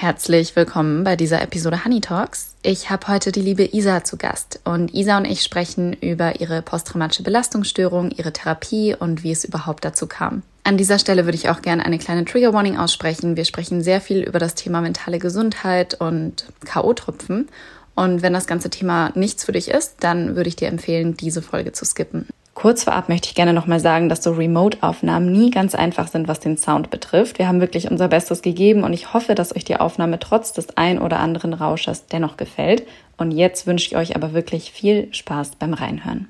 Herzlich 0.00 0.56
willkommen 0.56 1.04
bei 1.04 1.14
dieser 1.14 1.42
Episode 1.42 1.84
Honey 1.84 2.00
Talks. 2.00 2.54
Ich 2.62 2.88
habe 2.88 3.06
heute 3.08 3.32
die 3.32 3.42
liebe 3.42 3.68
Isa 3.74 4.02
zu 4.02 4.16
Gast 4.16 4.58
und 4.64 4.94
Isa 4.94 5.18
und 5.18 5.26
ich 5.26 5.42
sprechen 5.42 5.92
über 5.92 6.40
ihre 6.40 6.62
posttraumatische 6.62 7.22
Belastungsstörung, 7.22 8.10
ihre 8.10 8.32
Therapie 8.32 8.96
und 8.98 9.24
wie 9.24 9.30
es 9.30 9.44
überhaupt 9.44 9.84
dazu 9.84 10.06
kam. 10.06 10.42
An 10.64 10.78
dieser 10.78 10.98
Stelle 10.98 11.26
würde 11.26 11.36
ich 11.36 11.50
auch 11.50 11.60
gerne 11.60 11.84
eine 11.84 11.98
kleine 11.98 12.24
Trigger 12.24 12.54
Warning 12.54 12.78
aussprechen. 12.78 13.36
Wir 13.36 13.44
sprechen 13.44 13.82
sehr 13.82 14.00
viel 14.00 14.22
über 14.22 14.38
das 14.38 14.54
Thema 14.54 14.80
mentale 14.80 15.18
Gesundheit 15.18 16.00
und 16.00 16.46
KO-Tropfen. 16.64 17.50
Und 17.94 18.22
wenn 18.22 18.32
das 18.32 18.46
ganze 18.46 18.70
Thema 18.70 19.12
nichts 19.14 19.44
für 19.44 19.52
dich 19.52 19.68
ist, 19.68 19.96
dann 20.00 20.34
würde 20.34 20.48
ich 20.48 20.56
dir 20.56 20.68
empfehlen, 20.68 21.14
diese 21.14 21.42
Folge 21.42 21.72
zu 21.72 21.84
skippen. 21.84 22.26
Kurz 22.54 22.84
vorab 22.84 23.08
möchte 23.08 23.28
ich 23.28 23.34
gerne 23.34 23.52
nochmal 23.52 23.80
sagen, 23.80 24.08
dass 24.08 24.22
so 24.22 24.32
Remote-Aufnahmen 24.32 25.32
nie 25.32 25.50
ganz 25.50 25.74
einfach 25.74 26.08
sind, 26.08 26.28
was 26.28 26.40
den 26.40 26.56
Sound 26.56 26.90
betrifft. 26.90 27.38
Wir 27.38 27.48
haben 27.48 27.60
wirklich 27.60 27.90
unser 27.90 28.08
Bestes 28.08 28.42
gegeben 28.42 28.82
und 28.82 28.92
ich 28.92 29.14
hoffe, 29.14 29.34
dass 29.34 29.54
euch 29.54 29.64
die 29.64 29.76
Aufnahme 29.76 30.18
trotz 30.18 30.52
des 30.52 30.76
ein 30.76 30.98
oder 31.00 31.20
anderen 31.20 31.54
Rauschers 31.54 32.06
dennoch 32.06 32.36
gefällt. 32.36 32.86
Und 33.16 33.30
jetzt 33.30 33.66
wünsche 33.66 33.86
ich 33.86 33.96
euch 33.96 34.16
aber 34.16 34.32
wirklich 34.32 34.72
viel 34.72 35.08
Spaß 35.14 35.52
beim 35.56 35.74
Reinhören. 35.74 36.28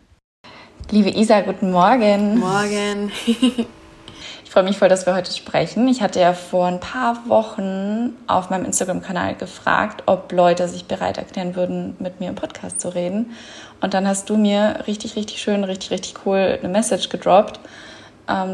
Liebe 0.90 1.10
Isa, 1.10 1.40
guten 1.40 1.70
Morgen. 1.70 2.38
Morgen. 2.38 3.10
Ich 4.50 4.54
freue 4.54 4.64
mich 4.64 4.78
voll, 4.78 4.88
dass 4.88 5.06
wir 5.06 5.14
heute 5.14 5.30
sprechen. 5.30 5.86
Ich 5.86 6.02
hatte 6.02 6.18
ja 6.18 6.32
vor 6.32 6.66
ein 6.66 6.80
paar 6.80 7.28
Wochen 7.28 8.14
auf 8.26 8.50
meinem 8.50 8.64
Instagram-Kanal 8.64 9.36
gefragt, 9.36 10.02
ob 10.06 10.32
Leute 10.32 10.66
sich 10.66 10.86
bereit 10.86 11.18
erklären 11.18 11.54
würden, 11.54 11.94
mit 12.00 12.18
mir 12.18 12.30
im 12.30 12.34
Podcast 12.34 12.80
zu 12.80 12.92
reden. 12.92 13.30
Und 13.80 13.94
dann 13.94 14.08
hast 14.08 14.28
du 14.28 14.36
mir 14.36 14.82
richtig, 14.88 15.14
richtig 15.14 15.40
schön, 15.40 15.62
richtig, 15.62 15.92
richtig 15.92 16.26
cool 16.26 16.58
eine 16.58 16.68
Message 16.68 17.10
gedroppt 17.10 17.60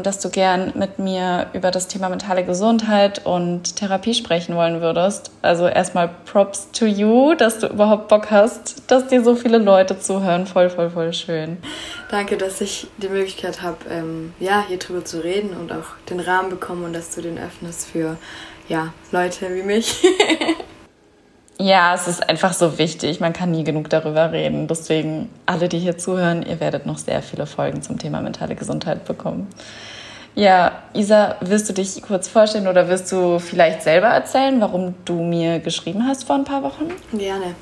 dass 0.03 0.19
du 0.19 0.29
gern 0.29 0.73
mit 0.75 0.99
mir 0.99 1.47
über 1.53 1.71
das 1.71 1.87
Thema 1.87 2.09
mentale 2.09 2.43
Gesundheit 2.43 3.25
und 3.25 3.75
Therapie 3.75 4.13
sprechen 4.13 4.55
wollen 4.55 4.81
würdest. 4.81 5.31
Also 5.41 5.67
erstmal 5.67 6.09
Props 6.25 6.69
to 6.71 6.85
you, 6.85 7.35
dass 7.35 7.59
du 7.59 7.67
überhaupt 7.67 8.07
Bock 8.07 8.31
hast, 8.31 8.89
dass 8.91 9.07
dir 9.07 9.23
so 9.23 9.35
viele 9.35 9.57
Leute 9.57 9.99
zuhören. 9.99 10.47
Voll, 10.47 10.69
voll, 10.69 10.89
voll 10.89 11.13
schön. 11.13 11.57
Danke, 12.09 12.37
dass 12.37 12.61
ich 12.61 12.87
die 12.97 13.09
Möglichkeit 13.09 13.61
habe, 13.61 13.77
ähm, 13.89 14.33
ja, 14.39 14.63
hier 14.67 14.79
drüber 14.79 15.05
zu 15.05 15.23
reden 15.23 15.51
und 15.51 15.71
auch 15.71 15.95
den 16.09 16.19
Rahmen 16.19 16.49
bekommen 16.49 16.83
und 16.83 16.93
dass 16.93 17.13
du 17.15 17.21
den 17.21 17.37
öffnest 17.37 17.87
für 17.87 18.17
ja, 18.67 18.93
Leute 19.11 19.53
wie 19.53 19.63
mich. 19.63 20.03
Ja, 21.59 21.95
es 21.95 22.07
ist 22.07 22.29
einfach 22.29 22.53
so 22.53 22.77
wichtig. 22.77 23.19
Man 23.19 23.33
kann 23.33 23.49
nie 23.49 23.63
genug 23.63 23.89
darüber 23.89 24.31
reden. 24.31 24.67
Deswegen, 24.67 25.29
alle, 25.47 25.67
die 25.69 25.79
hier 25.79 25.97
zuhören, 25.97 26.43
ihr 26.43 26.59
werdet 26.59 26.85
noch 26.85 26.99
sehr 26.99 27.23
viele 27.23 27.47
Folgen 27.47 27.81
zum 27.81 27.97
Thema 27.97 28.21
mentale 28.21 28.55
Gesundheit 28.55 29.05
bekommen. 29.05 29.47
Ja, 30.35 30.83
Isa, 30.93 31.35
wirst 31.41 31.67
du 31.67 31.73
dich 31.73 31.99
kurz 32.03 32.27
vorstellen 32.27 32.67
oder 32.67 32.89
wirst 32.89 33.11
du 33.11 33.39
vielleicht 33.39 33.81
selber 33.81 34.07
erzählen, 34.07 34.61
warum 34.61 34.93
du 35.03 35.23
mir 35.23 35.57
geschrieben 35.59 36.05
hast 36.07 36.25
vor 36.25 36.35
ein 36.35 36.43
paar 36.43 36.61
Wochen? 36.61 36.91
Gerne. 37.11 37.55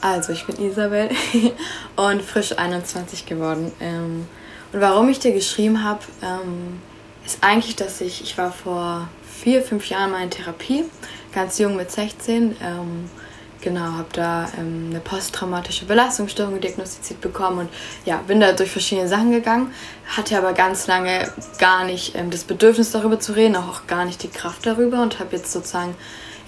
Also, 0.00 0.32
ich 0.32 0.46
bin 0.46 0.64
Isabel 0.64 1.08
und 1.96 2.22
frisch 2.22 2.56
21 2.56 3.26
geworden. 3.26 3.72
Ähm, 3.80 4.26
und 4.72 4.80
warum 4.80 5.08
ich 5.08 5.18
dir 5.18 5.32
geschrieben 5.32 5.82
habe, 5.82 6.00
ähm, 6.22 6.80
ist 7.26 7.42
eigentlich, 7.42 7.74
dass 7.74 8.00
ich, 8.00 8.22
ich 8.22 8.38
war 8.38 8.52
vor 8.52 9.08
vier, 9.28 9.62
fünf 9.62 9.88
Jahren 9.88 10.12
mal 10.12 10.22
in 10.22 10.30
Therapie, 10.30 10.84
ganz 11.34 11.58
jung 11.58 11.74
mit 11.74 11.90
16 11.90 12.56
Genau, 13.62 13.80
habe 13.92 14.08
da 14.12 14.48
ähm, 14.58 14.88
eine 14.90 14.98
posttraumatische 14.98 15.84
Belastungsstörung 15.84 16.60
diagnostiziert 16.60 17.20
bekommen 17.20 17.60
und 17.60 17.68
ja, 18.04 18.16
bin 18.26 18.40
da 18.40 18.52
durch 18.52 18.72
verschiedene 18.72 19.06
Sachen 19.06 19.30
gegangen, 19.30 19.72
hatte 20.08 20.36
aber 20.36 20.52
ganz 20.52 20.88
lange 20.88 21.32
gar 21.58 21.84
nicht 21.84 22.16
ähm, 22.16 22.32
das 22.32 22.42
Bedürfnis 22.42 22.90
darüber 22.90 23.20
zu 23.20 23.34
reden, 23.34 23.54
auch, 23.54 23.68
auch 23.68 23.86
gar 23.86 24.04
nicht 24.04 24.20
die 24.24 24.28
Kraft 24.28 24.66
darüber 24.66 25.00
und 25.00 25.20
habe 25.20 25.36
jetzt 25.36 25.52
sozusagen 25.52 25.94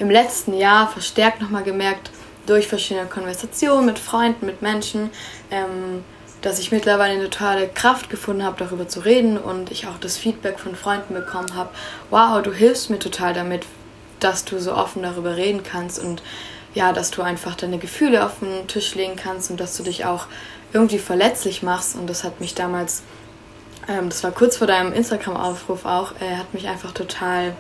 im 0.01 0.11
letzten 0.11 0.55
Jahr 0.55 0.89
verstärkt 0.89 1.41
nochmal 1.41 1.63
gemerkt, 1.63 2.11
durch 2.47 2.67
verschiedene 2.67 3.07
Konversationen 3.07 3.87
mit 3.87 4.01
Freunden, 4.01 4.45
mit 4.45 4.61
Menschen, 4.61 5.11
ähm, 5.53 6.03
dass 6.43 6.59
ich 6.59 6.73
mittlerweile 6.73 7.15
eine 7.15 7.31
totale 7.31 7.69
Kraft 7.69 8.11
gefunden 8.11 8.43
habe, 8.43 8.57
darüber 8.59 8.89
zu 8.89 9.01
reden 9.01 9.39
und 9.39 9.71
ich 9.71 9.87
auch 9.87 9.99
das 10.01 10.17
Feedback 10.17 10.59
von 10.59 10.75
Freunden 10.75 11.15
bekommen 11.15 11.55
habe, 11.55 11.71
wow, 12.11 12.43
du 12.43 12.53
hilfst 12.53 12.91
mir 12.91 12.99
total 12.99 13.35
damit, 13.35 13.65
dass 14.19 14.45
du 14.45 14.59
so 14.59 14.75
offen 14.75 15.03
darüber 15.03 15.37
reden 15.37 15.63
kannst 15.63 16.03
und 16.03 16.23
ja, 16.75 16.93
dass 16.93 17.11
du 17.11 17.23
einfach 17.23 17.55
deine 17.55 17.79
Gefühle 17.79 18.25
auf 18.25 18.41
den 18.41 18.67
Tisch 18.67 18.95
legen 18.95 19.17
kannst 19.17 19.51
und 19.51 19.61
dass 19.61 19.77
du 19.77 19.83
dich 19.83 20.05
auch 20.05 20.27
irgendwie 20.73 20.99
verletzlich 20.99 21.63
machst. 21.63 21.97
Und 21.97 22.09
das 22.09 22.25
hat 22.25 22.41
mich 22.41 22.55
damals, 22.55 23.03
ähm, 23.89 24.09
das 24.09 24.23
war 24.25 24.33
kurz 24.33 24.57
vor 24.57 24.67
deinem 24.67 24.93
Instagram-Aufruf 24.93 25.85
auch, 25.85 26.13
äh, 26.21 26.37
hat 26.37 26.53
mich 26.53 26.69
einfach 26.69 26.93
total 26.93 27.55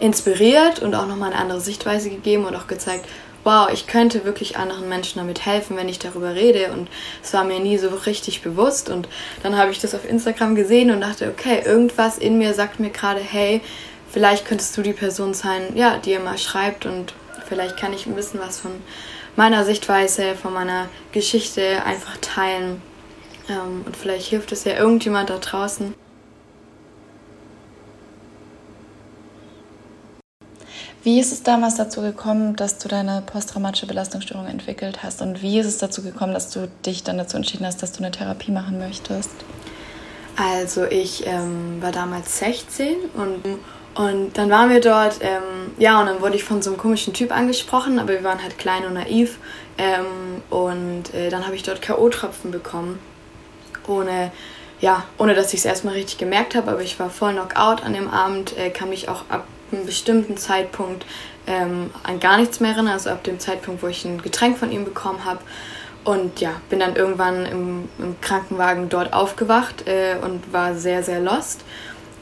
inspiriert 0.00 0.80
und 0.80 0.94
auch 0.94 1.06
nochmal 1.06 1.32
eine 1.32 1.40
andere 1.40 1.60
Sichtweise 1.60 2.10
gegeben 2.10 2.46
und 2.46 2.56
auch 2.56 2.66
gezeigt, 2.66 3.06
wow, 3.44 3.68
ich 3.72 3.86
könnte 3.86 4.24
wirklich 4.24 4.58
anderen 4.58 4.88
Menschen 4.88 5.18
damit 5.18 5.46
helfen, 5.46 5.76
wenn 5.76 5.88
ich 5.88 5.98
darüber 5.98 6.34
rede. 6.34 6.72
Und 6.72 6.88
es 7.22 7.32
war 7.32 7.44
mir 7.44 7.60
nie 7.60 7.78
so 7.78 7.88
richtig 7.88 8.42
bewusst. 8.42 8.90
Und 8.90 9.08
dann 9.42 9.56
habe 9.56 9.70
ich 9.70 9.78
das 9.78 9.94
auf 9.94 10.08
Instagram 10.08 10.54
gesehen 10.54 10.90
und 10.90 11.00
dachte, 11.00 11.28
okay, 11.28 11.62
irgendwas 11.64 12.18
in 12.18 12.38
mir 12.38 12.54
sagt 12.54 12.80
mir 12.80 12.90
gerade, 12.90 13.20
hey, 13.20 13.60
vielleicht 14.10 14.46
könntest 14.46 14.76
du 14.76 14.82
die 14.82 14.92
Person 14.92 15.32
sein, 15.34 15.74
ja, 15.74 15.96
die 15.98 16.10
ihr 16.10 16.20
mal 16.20 16.38
schreibt 16.38 16.84
und 16.84 17.14
Vielleicht 17.50 17.76
kann 17.76 17.92
ich 17.92 18.06
ein 18.06 18.14
bisschen 18.14 18.38
was 18.38 18.60
von 18.60 18.70
meiner 19.34 19.64
Sichtweise, 19.64 20.36
von 20.36 20.54
meiner 20.54 20.88
Geschichte 21.10 21.84
einfach 21.84 22.16
teilen. 22.18 22.80
Ähm, 23.48 23.82
und 23.84 23.96
vielleicht 23.96 24.28
hilft 24.28 24.52
es 24.52 24.62
ja 24.62 24.78
irgendjemand 24.78 25.30
da 25.30 25.38
draußen. 25.38 25.92
Wie 31.02 31.18
ist 31.18 31.32
es 31.32 31.42
damals 31.42 31.74
dazu 31.74 32.02
gekommen, 32.02 32.54
dass 32.54 32.78
du 32.78 32.86
deine 32.86 33.20
posttraumatische 33.22 33.86
Belastungsstörung 33.86 34.46
entwickelt 34.46 35.02
hast? 35.02 35.20
Und 35.20 35.42
wie 35.42 35.58
ist 35.58 35.66
es 35.66 35.78
dazu 35.78 36.02
gekommen, 36.02 36.34
dass 36.34 36.50
du 36.50 36.68
dich 36.86 37.02
dann 37.02 37.18
dazu 37.18 37.36
entschieden 37.36 37.66
hast, 37.66 37.82
dass 37.82 37.90
du 37.90 37.98
eine 37.98 38.12
Therapie 38.12 38.52
machen 38.52 38.78
möchtest? 38.78 39.32
Also 40.36 40.84
ich 40.84 41.26
ähm, 41.26 41.82
war 41.82 41.90
damals 41.90 42.38
16 42.38 42.94
und 43.14 43.42
und 43.94 44.38
dann 44.38 44.50
waren 44.50 44.70
wir 44.70 44.80
dort, 44.80 45.18
ähm, 45.20 45.72
ja, 45.78 46.00
und 46.00 46.06
dann 46.06 46.20
wurde 46.20 46.36
ich 46.36 46.44
von 46.44 46.62
so 46.62 46.70
einem 46.70 46.78
komischen 46.78 47.12
Typ 47.12 47.32
angesprochen, 47.36 47.98
aber 47.98 48.10
wir 48.10 48.24
waren 48.24 48.42
halt 48.42 48.56
klein 48.56 48.84
und 48.84 48.94
naiv. 48.94 49.38
Ähm, 49.78 50.42
und 50.48 51.12
äh, 51.14 51.28
dann 51.30 51.44
habe 51.44 51.56
ich 51.56 51.62
dort 51.62 51.82
K.O.-Tropfen 51.82 52.50
bekommen, 52.50 52.98
ohne, 53.86 54.30
ja, 54.80 55.04
ohne 55.18 55.34
dass 55.34 55.52
ich 55.52 55.60
es 55.60 55.64
erstmal 55.64 55.94
richtig 55.94 56.18
gemerkt 56.18 56.54
habe, 56.54 56.70
aber 56.70 56.82
ich 56.82 57.00
war 57.00 57.10
voll 57.10 57.32
Knockout 57.32 57.82
an 57.82 57.94
dem 57.94 58.08
Abend, 58.08 58.56
äh, 58.56 58.70
kann 58.70 58.90
mich 58.90 59.08
auch 59.08 59.24
ab 59.28 59.44
einem 59.72 59.86
bestimmten 59.86 60.36
Zeitpunkt 60.36 61.04
ähm, 61.46 61.90
an 62.02 62.20
gar 62.20 62.36
nichts 62.38 62.60
mehr 62.60 62.72
erinnern, 62.72 62.92
also 62.92 63.10
ab 63.10 63.24
dem 63.24 63.40
Zeitpunkt, 63.40 63.82
wo 63.82 63.88
ich 63.88 64.04
ein 64.04 64.22
Getränk 64.22 64.58
von 64.58 64.70
ihm 64.70 64.84
bekommen 64.84 65.24
habe. 65.24 65.40
Und 66.04 66.40
ja, 66.40 66.60
bin 66.70 66.80
dann 66.80 66.96
irgendwann 66.96 67.44
im, 67.44 67.88
im 67.98 68.20
Krankenwagen 68.20 68.88
dort 68.88 69.12
aufgewacht 69.12 69.86
äh, 69.86 70.16
und 70.22 70.52
war 70.52 70.74
sehr, 70.74 71.02
sehr 71.02 71.20
lost. 71.20 71.62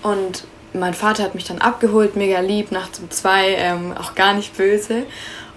Und 0.02 0.44
mein 0.72 0.94
Vater 0.94 1.22
hat 1.22 1.34
mich 1.34 1.44
dann 1.44 1.58
abgeholt, 1.58 2.16
mega 2.16 2.40
lieb, 2.40 2.72
nachts 2.72 2.98
um 2.98 3.10
zwei, 3.10 3.54
ähm, 3.54 3.94
auch 3.96 4.14
gar 4.14 4.34
nicht 4.34 4.56
böse. 4.56 5.04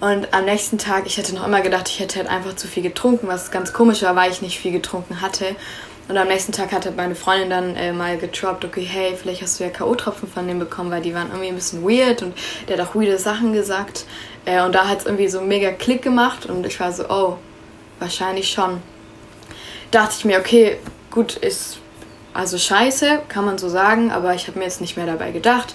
Und 0.00 0.32
am 0.34 0.44
nächsten 0.44 0.78
Tag, 0.78 1.06
ich 1.06 1.16
hätte 1.16 1.34
noch 1.34 1.46
immer 1.46 1.60
gedacht, 1.60 1.88
ich 1.88 2.00
hätte 2.00 2.18
halt 2.18 2.28
einfach 2.28 2.56
zu 2.56 2.66
viel 2.66 2.82
getrunken, 2.82 3.28
was 3.28 3.50
ganz 3.50 3.72
komisch 3.72 4.02
war, 4.02 4.16
weil 4.16 4.30
ich 4.30 4.42
nicht 4.42 4.58
viel 4.58 4.72
getrunken 4.72 5.20
hatte. 5.20 5.54
Und 6.08 6.16
am 6.16 6.28
nächsten 6.28 6.52
Tag 6.52 6.72
hatte 6.72 6.90
meine 6.90 7.14
Freundin 7.14 7.50
dann 7.50 7.76
äh, 7.76 7.92
mal 7.92 8.18
getroppt, 8.18 8.64
okay, 8.64 8.82
hey, 8.82 9.14
vielleicht 9.16 9.42
hast 9.42 9.60
du 9.60 9.64
ja 9.64 9.70
K.O.-Tropfen 9.70 10.26
von 10.26 10.48
dem 10.48 10.58
bekommen, 10.58 10.90
weil 10.90 11.02
die 11.02 11.14
waren 11.14 11.28
irgendwie 11.28 11.48
ein 11.48 11.54
bisschen 11.54 11.84
weird 11.84 12.22
und 12.22 12.34
der 12.66 12.78
hat 12.78 12.88
auch 12.88 12.94
weirde 12.94 13.18
Sachen 13.18 13.52
gesagt. 13.52 14.04
Äh, 14.44 14.62
und 14.64 14.74
da 14.74 14.88
hat 14.88 15.00
es 15.00 15.06
irgendwie 15.06 15.28
so 15.28 15.40
mega 15.40 15.70
Klick 15.70 16.02
gemacht 16.02 16.46
und 16.46 16.66
ich 16.66 16.80
war 16.80 16.92
so, 16.92 17.08
oh, 17.08 17.38
wahrscheinlich 18.00 18.50
schon. 18.50 18.82
Dachte 19.92 20.14
ich 20.18 20.24
mir, 20.24 20.40
okay, 20.40 20.78
gut, 21.10 21.36
ist 21.36 21.78
also 22.34 22.58
scheiße, 22.58 23.20
kann 23.28 23.44
man 23.44 23.58
so 23.58 23.68
sagen, 23.68 24.10
aber 24.10 24.34
ich 24.34 24.48
habe 24.48 24.58
mir 24.58 24.64
jetzt 24.64 24.80
nicht 24.80 24.96
mehr 24.96 25.06
dabei 25.06 25.32
gedacht 25.32 25.74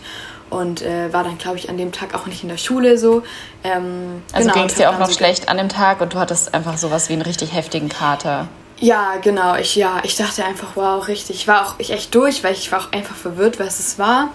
und 0.50 0.82
äh, 0.82 1.12
war 1.12 1.24
dann, 1.24 1.38
glaube 1.38 1.58
ich, 1.58 1.70
an 1.70 1.78
dem 1.78 1.92
Tag 1.92 2.14
auch 2.14 2.26
nicht 2.26 2.44
in 2.44 2.50
der 2.50 2.58
Schule 2.58 2.98
so. 2.98 3.24
Ähm, 3.64 4.24
also 4.32 4.48
genau, 4.48 4.60
ging 4.60 4.70
es 4.70 4.76
dir 4.76 4.90
auch 4.90 4.98
noch 4.98 5.08
so 5.08 5.14
schlecht 5.14 5.50
an 5.50 5.58
dem 5.58 5.70
Tag 5.70 6.02
und 6.02 6.14
du 6.14 6.20
hattest 6.20 6.54
einfach 6.54 6.78
sowas 6.78 7.10
wie 7.10 7.14
einen 7.14 7.22
richtig 7.22 7.54
heftigen 7.54 7.90
Kater. 7.90 8.48
Ja, 8.80 9.16
genau. 9.22 9.56
Ich, 9.56 9.76
ja, 9.76 10.00
ich 10.04 10.16
dachte 10.16 10.46
einfach, 10.46 10.76
wow, 10.76 11.08
richtig. 11.08 11.36
Ich 11.36 11.48
war 11.48 11.66
auch 11.66 11.76
ich 11.80 11.92
echt 11.92 12.14
durch, 12.14 12.44
weil 12.44 12.54
ich 12.54 12.72
war 12.72 12.80
auch 12.80 12.92
einfach 12.92 13.16
verwirrt, 13.16 13.60
was 13.60 13.80
es 13.80 13.98
war. 13.98 14.30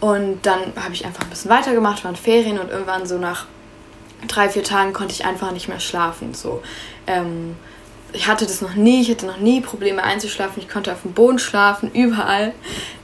Und 0.00 0.44
dann 0.46 0.60
habe 0.82 0.94
ich 0.94 1.04
einfach 1.04 1.24
ein 1.24 1.30
bisschen 1.30 1.50
weitergemacht, 1.50 2.04
waren 2.04 2.16
Ferien 2.16 2.58
und 2.58 2.70
irgendwann 2.70 3.06
so 3.06 3.18
nach 3.18 3.46
drei, 4.28 4.48
vier 4.48 4.64
Tagen 4.64 4.92
konnte 4.92 5.12
ich 5.12 5.24
einfach 5.24 5.52
nicht 5.52 5.68
mehr 5.68 5.80
schlafen. 5.80 6.34
So. 6.34 6.62
Ähm, 7.06 7.56
ich 8.12 8.26
hatte 8.26 8.46
das 8.46 8.60
noch 8.60 8.74
nie, 8.74 9.02
ich 9.02 9.10
hatte 9.10 9.26
noch 9.26 9.38
nie 9.38 9.60
Probleme 9.60 10.02
einzuschlafen. 10.02 10.62
Ich 10.62 10.68
konnte 10.68 10.92
auf 10.92 11.02
dem 11.02 11.12
Boden 11.12 11.38
schlafen, 11.38 11.90
überall. 11.92 12.52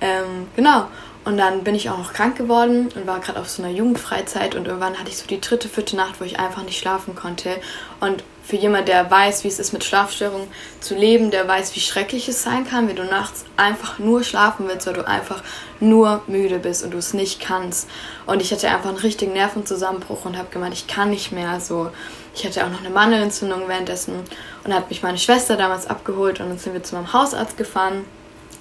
Ähm, 0.01 0.49
genau. 0.55 0.87
Und 1.27 1.39
dann 1.39 1.65
bin 1.65 1.75
ich 1.75 1.91
auch 1.91 1.99
noch 1.99 2.13
krank 2.13 2.37
geworden 2.37 2.89
und 2.95 3.05
war 3.09 3.19
gerade 3.19 3.41
auf 3.41 3.49
so 3.49 3.61
einer 3.61 3.73
Jugendfreizeit 3.73 4.55
und 4.55 4.69
irgendwann 4.69 4.97
hatte 4.97 5.09
ich 5.09 5.19
so 5.19 5.27
die 5.27 5.41
dritte, 5.41 5.69
vierte 5.69 5.97
Nacht, 5.97 6.21
wo 6.21 6.25
ich 6.25 6.39
einfach 6.39 6.63
nicht 6.63 6.79
schlafen 6.79 7.17
konnte. 7.17 7.57
Und 7.99 8.23
für 8.45 8.55
jemand, 8.55 8.87
der 8.87 9.11
weiß, 9.11 9.43
wie 9.43 9.49
es 9.49 9.59
ist, 9.59 9.73
mit 9.73 9.83
Schlafstörungen 9.83 10.47
zu 10.81 10.95
leben, 10.95 11.33
der 11.33 11.49
weiß, 11.49 11.75
wie 11.75 11.81
schrecklich 11.81 12.29
es 12.29 12.45
sein 12.45 12.65
kann, 12.65 12.87
wenn 12.87 12.95
du 12.95 13.03
nachts 13.03 13.45
einfach 13.57 13.99
nur 13.99 14.23
schlafen 14.23 14.69
willst, 14.69 14.87
weil 14.87 14.95
du 14.95 15.05
einfach 15.05 15.43
nur 15.81 16.23
müde 16.29 16.61
bist 16.61 16.85
und 16.85 16.93
du 16.93 16.99
es 16.99 17.13
nicht 17.13 17.41
kannst. 17.41 17.89
Und 18.27 18.41
ich 18.41 18.53
hatte 18.53 18.69
einfach 18.69 18.91
einen 18.91 18.99
richtigen 18.99 19.33
Nervenzusammenbruch 19.33 20.27
und 20.27 20.39
habe 20.39 20.51
gemeint, 20.53 20.75
ich 20.75 20.87
kann 20.87 21.11
nicht 21.11 21.33
mehr. 21.33 21.59
So, 21.59 21.91
ich 22.37 22.47
hatte 22.47 22.65
auch 22.65 22.71
noch 22.71 22.85
eine 22.85 22.91
Mandelentzündung 22.91 23.67
währenddessen 23.67 24.15
und 24.63 24.73
hat 24.73 24.91
mich 24.91 25.03
meine 25.03 25.19
Schwester 25.19 25.57
damals 25.57 25.89
abgeholt 25.89 26.39
und 26.39 26.51
dann 26.51 26.59
sind 26.59 26.73
wir 26.73 26.85
zu 26.85 26.95
meinem 26.95 27.13
Hausarzt 27.13 27.57
gefahren 27.57 28.05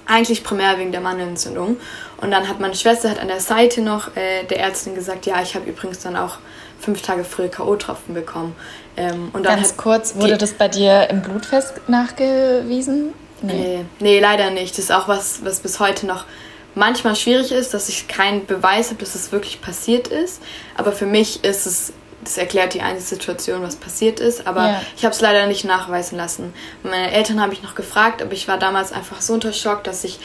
eigentlich 0.06 0.44
primär 0.44 0.78
wegen 0.78 0.92
der 0.92 1.02
Mandelentzündung. 1.02 1.78
Und 2.18 2.32
dann 2.32 2.48
hat 2.48 2.60
meine 2.60 2.76
Schwester 2.76 3.10
hat 3.10 3.20
an 3.20 3.28
der 3.28 3.40
Seite 3.40 3.82
noch 3.82 4.16
äh, 4.16 4.44
der 4.50 4.60
Ärztin 4.60 4.96
gesagt, 4.96 5.26
ja, 5.26 5.42
ich 5.42 5.56
habe 5.56 5.70
übrigens 5.70 6.00
dann 6.00 6.16
auch 6.16 6.38
fünf 6.80 7.02
Tage 7.02 7.24
früher 7.24 7.50
K.O.-Tropfen 7.50 8.14
bekommen. 8.14 8.56
Ähm, 8.98 9.30
und 9.34 9.46
dann 9.46 9.58
Ganz 9.58 9.76
kurz, 9.76 10.16
wurde 10.16 10.38
das 10.38 10.54
bei 10.54 10.68
dir 10.68 11.10
im 11.10 11.22
Blutfest 11.22 11.74
nachgewiesen? 11.88 13.14
Nee. 13.42 13.54
nee. 13.54 13.86
nee, 14.00 14.20
leider 14.20 14.50
nicht. 14.52 14.78
Das 14.78 14.86
ist 14.86 14.92
auch 14.92 15.08
was, 15.08 15.44
was 15.44 15.60
bis 15.60 15.80
heute 15.80 16.06
noch 16.06 16.26
manchmal 16.74 17.16
schwierig 17.16 17.52
ist, 17.52 17.74
dass 17.74 17.90
ich 17.90 18.08
keinen 18.08 18.46
Beweis 18.46 18.90
habe, 18.90 19.00
dass 19.00 19.16
es 19.16 19.32
wirklich 19.32 19.62
passiert 19.62 20.08
ist. 20.08 20.42
Aber 20.76 20.92
für 20.92 21.06
mich 21.06 21.44
ist 21.44 21.66
es 21.66 21.94
das 22.26 22.38
erklärt 22.38 22.74
die 22.74 22.82
eine 22.82 23.00
Situation, 23.00 23.62
was 23.62 23.76
passiert 23.76 24.20
ist, 24.20 24.48
aber 24.48 24.68
ja. 24.68 24.82
ich 24.98 25.06
habe 25.06 25.14
es 25.14 25.22
leider 25.22 25.48
nicht 25.48 25.64
nachweisen 25.64 26.18
lassen. 26.18 26.54
Meine 26.84 27.12
Eltern 27.12 27.40
habe 27.40 27.54
ich 27.54 27.64
noch 27.64 27.76
gefragt, 27.76 28.22
aber 28.22 28.34
ich 28.34 28.48
war 28.48 28.58
damals 28.58 28.92
einfach 28.92 29.22
so 29.22 29.34
unter 29.34 29.54
Schock, 29.54 29.84
dass 29.84 30.04
ich 30.04 30.20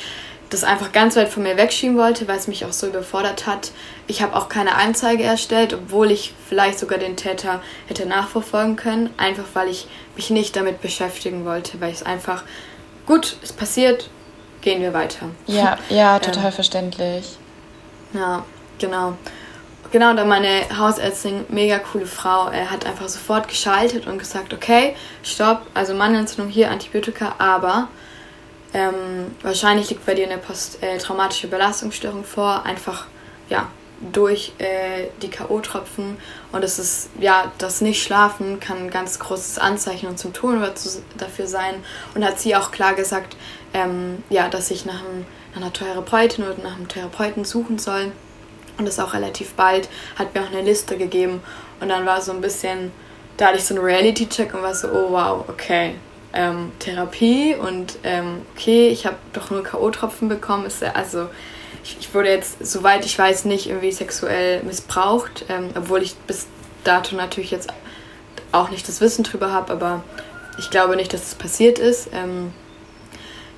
das 0.50 0.64
einfach 0.64 0.90
ganz 0.92 1.16
weit 1.16 1.28
von 1.28 1.44
mir 1.44 1.56
wegschieben 1.56 1.96
wollte, 1.96 2.26
weil 2.28 2.36
es 2.36 2.48
mich 2.48 2.64
auch 2.64 2.72
so 2.72 2.88
überfordert 2.88 3.46
hat. 3.46 3.70
Ich 4.08 4.20
habe 4.20 4.36
auch 4.36 4.48
keine 4.48 4.74
Anzeige 4.74 5.22
erstellt, 5.22 5.72
obwohl 5.72 6.10
ich 6.10 6.34
vielleicht 6.48 6.78
sogar 6.78 6.98
den 6.98 7.16
Täter 7.16 7.62
hätte 7.86 8.04
nachverfolgen 8.06 8.76
können, 8.76 9.10
einfach 9.16 9.44
weil 9.54 9.68
ich 9.68 9.86
mich 10.16 10.30
nicht 10.30 10.56
damit 10.56 10.82
beschäftigen 10.82 11.44
wollte, 11.44 11.80
weil 11.80 11.90
ich 11.90 11.96
es 11.96 12.02
einfach 12.02 12.42
gut, 13.06 13.36
es 13.42 13.52
passiert, 13.52 14.10
gehen 14.60 14.82
wir 14.82 14.92
weiter. 14.92 15.26
Ja, 15.46 15.78
ja, 15.88 16.18
total 16.20 16.46
ähm, 16.46 16.52
verständlich. 16.52 17.38
Ja, 18.12 18.44
genau. 18.78 19.14
Genau, 19.92 20.14
dann 20.14 20.28
meine 20.28 20.78
Hausärztin, 20.78 21.46
mega 21.48 21.78
coole 21.78 22.06
Frau, 22.06 22.48
er 22.48 22.70
hat 22.70 22.86
einfach 22.86 23.08
sofort 23.08 23.48
geschaltet 23.48 24.06
und 24.06 24.18
gesagt, 24.18 24.54
okay, 24.54 24.94
stopp, 25.24 25.62
also 25.74 25.94
Mandelentzündung 25.94 26.48
hier, 26.48 26.70
Antibiotika, 26.70 27.34
aber 27.38 27.88
ähm, 28.72 29.34
wahrscheinlich 29.42 29.90
liegt 29.90 30.06
bei 30.06 30.14
dir 30.14 30.26
eine 30.26 30.38
posttraumatische 30.38 31.48
Belastungsstörung 31.48 32.24
vor, 32.24 32.64
einfach, 32.64 33.06
ja, 33.48 33.68
durch 34.12 34.52
äh, 34.58 35.08
die 35.20 35.28
K.O.-Tropfen 35.28 36.16
und 36.52 36.64
es 36.64 36.78
ist, 36.78 37.10
ja, 37.20 37.52
das 37.58 37.82
Nicht-Schlafen 37.82 38.58
kann 38.58 38.78
ein 38.78 38.90
ganz 38.90 39.18
großes 39.18 39.58
Anzeichen 39.58 40.08
und 40.08 40.18
Symptom 40.18 40.62
dafür 41.18 41.46
sein 41.46 41.74
und 42.14 42.24
hat 42.24 42.40
sie 42.40 42.56
auch 42.56 42.70
klar 42.70 42.94
gesagt, 42.94 43.36
ähm, 43.74 44.22
ja, 44.30 44.48
dass 44.48 44.70
ich 44.70 44.86
nach, 44.86 45.00
einem, 45.00 45.26
nach 45.54 45.60
einer 45.60 45.72
Therapeutin 45.72 46.44
oder 46.44 46.62
nach 46.62 46.76
einem 46.76 46.88
Therapeuten 46.88 47.44
suchen 47.44 47.78
soll 47.78 48.12
und 48.78 48.86
das 48.86 48.98
auch 48.98 49.12
relativ 49.12 49.52
bald, 49.52 49.88
hat 50.16 50.34
mir 50.34 50.42
auch 50.42 50.50
eine 50.50 50.62
Liste 50.62 50.96
gegeben. 50.96 51.42
Und 51.80 51.90
dann 51.90 52.06
war 52.06 52.20
so 52.20 52.32
ein 52.32 52.40
bisschen, 52.40 52.92
da 53.36 53.48
hatte 53.48 53.58
ich 53.58 53.64
so 53.64 53.74
einen 53.74 53.84
Reality-Check 53.84 54.54
und 54.54 54.62
war 54.62 54.74
so, 54.74 54.88
oh 54.88 55.12
wow, 55.12 55.44
okay. 55.48 55.94
Ähm, 56.32 56.70
Therapie 56.78 57.56
und 57.56 57.98
ähm, 58.04 58.42
okay, 58.54 58.88
ich 58.88 59.04
habe 59.04 59.16
doch 59.32 59.50
nur 59.50 59.64
K.O.-Tropfen 59.64 60.28
bekommen. 60.28 60.64
Ist, 60.64 60.82
also 60.82 61.28
ich, 61.82 61.96
ich, 61.98 62.14
wurde 62.14 62.28
jetzt, 62.30 62.64
soweit 62.64 63.04
ich 63.04 63.18
weiß, 63.18 63.46
nicht 63.46 63.68
irgendwie 63.68 63.90
sexuell 63.90 64.62
missbraucht, 64.62 65.46
ähm, 65.48 65.70
obwohl 65.76 66.02
ich 66.02 66.14
bis 66.14 66.46
dato 66.84 67.16
natürlich 67.16 67.50
jetzt 67.50 67.68
auch 68.52 68.70
nicht 68.70 68.86
das 68.86 69.00
Wissen 69.00 69.24
drüber 69.24 69.52
habe, 69.52 69.72
aber 69.72 70.04
ich 70.58 70.70
glaube 70.70 70.96
nicht, 70.96 71.12
dass 71.12 71.22
es 71.22 71.34
passiert 71.34 71.78
ist. 71.78 72.10
Ähm, 72.12 72.52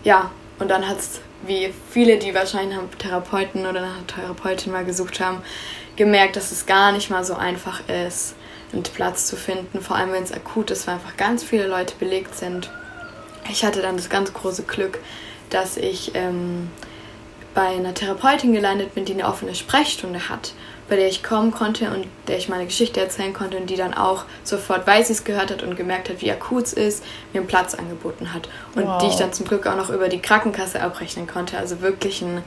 ja, 0.05 0.31
und 0.59 0.71
dann 0.71 0.89
hat 0.89 0.99
es 0.99 1.21
wie 1.45 1.73
viele, 1.91 2.19
die 2.19 2.35
wahrscheinlich 2.35 2.77
nach 2.77 2.85
Therapeuten 2.99 3.67
oder 3.67 3.81
nach 3.81 4.03
Therapeutin 4.07 4.73
mal 4.73 4.85
gesucht 4.85 5.21
haben, 5.21 5.43
gemerkt, 5.97 6.37
dass 6.37 6.53
es 6.53 6.67
gar 6.67 6.93
nicht 6.93 7.11
mal 7.11 7.25
so 7.25 7.35
einfach 7.35 7.81
ist, 7.89 8.35
einen 8.73 8.83
Platz 8.83 9.27
zu 9.27 9.37
finden, 9.37 9.81
vor 9.81 9.97
allem 9.97 10.13
wenn 10.13 10.23
es 10.23 10.33
akut 10.33 10.71
ist, 10.71 10.87
weil 10.87 10.95
einfach 10.95 11.17
ganz 11.17 11.43
viele 11.43 11.67
Leute 11.67 11.95
belegt 11.99 12.35
sind. 12.35 12.71
Ich 13.51 13.65
hatte 13.65 13.83
dann 13.83 13.97
das 13.97 14.09
ganz 14.09 14.33
große 14.33 14.63
Glück, 14.63 14.99
dass 15.51 15.77
ich 15.77 16.13
ähm, 16.15 16.71
bei 17.55 17.67
einer 17.67 17.95
Therapeutin 17.95 18.53
gelandet 18.53 18.95
bin, 18.95 19.05
die 19.05 19.13
eine 19.13 19.27
offene 19.27 19.55
Sprechstunde 19.55 20.29
hat 20.29 20.53
bei 20.93 20.97
der 20.97 21.09
ich 21.09 21.23
kommen 21.23 21.53
konnte 21.53 21.91
und 21.91 22.07
der 22.29 22.37
ich 22.37 22.51
meine 22.51 22.67
Geschichte 22.67 23.01
erzählen 23.01 23.33
konnte 23.33 23.57
und 23.57 23.71
die 23.71 23.77
dann 23.77 23.95
auch 23.95 24.27
sofort, 24.45 24.87
weil 24.87 25.03
sie 25.07 25.15
es 25.15 25.25
gehört 25.25 25.51
hat 25.51 25.63
und 25.63 25.75
gemerkt 25.75 26.11
hat, 26.11 26.21
wie 26.21 26.31
akut 26.31 26.65
es 26.65 26.75
ist, 26.75 27.05
mir 27.33 27.41
einen 27.41 27.49
Platz 27.49 27.75
angeboten 27.75 28.35
hat. 28.35 28.51
Und 28.75 28.85
wow. 28.85 29.01
die 29.01 29.09
ich 29.09 29.17
dann 29.17 29.33
zum 29.33 29.47
Glück 29.47 29.67
auch 29.67 29.77
noch 29.77 29.89
über 29.89 30.11
die 30.11 30.21
Krankenkasse 30.21 30.83
abrechnen 30.83 31.27
konnte. 31.27 31.57
Also 31.57 31.81
wirklich 31.81 32.21
ein 32.21 32.43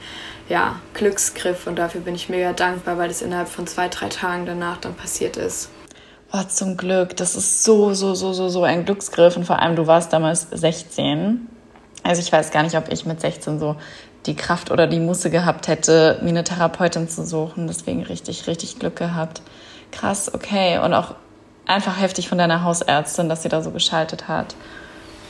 ja, 0.48 0.78
Glücksgriff 0.94 1.66
und 1.66 1.74
dafür 1.74 2.02
bin 2.02 2.14
ich 2.14 2.28
mega 2.28 2.52
dankbar, 2.52 2.98
weil 2.98 3.08
das 3.08 3.20
innerhalb 3.20 3.48
von 3.48 3.66
zwei, 3.66 3.88
drei 3.88 4.08
Tagen 4.10 4.46
danach 4.46 4.76
dann 4.76 4.94
passiert 4.94 5.36
ist. 5.36 5.70
Oh, 6.32 6.42
zum 6.48 6.76
Glück. 6.76 7.16
Das 7.16 7.36
ist 7.36 7.62
so, 7.62 7.94
so, 7.94 8.14
so, 8.14 8.32
so, 8.32 8.48
so 8.48 8.64
ein 8.64 8.84
Glücksgriff. 8.84 9.36
Und 9.36 9.44
vor 9.44 9.60
allem, 9.60 9.76
du 9.76 9.86
warst 9.86 10.12
damals 10.12 10.48
16. 10.50 11.48
Also 12.02 12.20
ich 12.20 12.32
weiß 12.32 12.50
gar 12.50 12.62
nicht, 12.62 12.76
ob 12.76 12.92
ich 12.92 13.06
mit 13.06 13.20
16 13.20 13.58
so 13.58 13.76
die 14.26 14.34
Kraft 14.34 14.70
oder 14.70 14.86
die 14.86 15.00
Muße 15.00 15.30
gehabt 15.30 15.68
hätte, 15.68 16.18
mir 16.22 16.30
eine 16.30 16.44
Therapeutin 16.44 17.08
zu 17.08 17.24
suchen. 17.24 17.66
Deswegen 17.66 18.02
richtig, 18.02 18.46
richtig 18.46 18.78
Glück 18.78 18.96
gehabt. 18.96 19.40
Krass, 19.92 20.32
okay. 20.34 20.78
Und 20.78 20.94
auch 20.94 21.14
einfach 21.66 22.00
heftig 22.00 22.28
von 22.28 22.38
deiner 22.38 22.64
Hausärztin, 22.64 23.28
dass 23.28 23.42
sie 23.42 23.48
da 23.48 23.62
so 23.62 23.70
geschaltet 23.70 24.28
hat. 24.28 24.54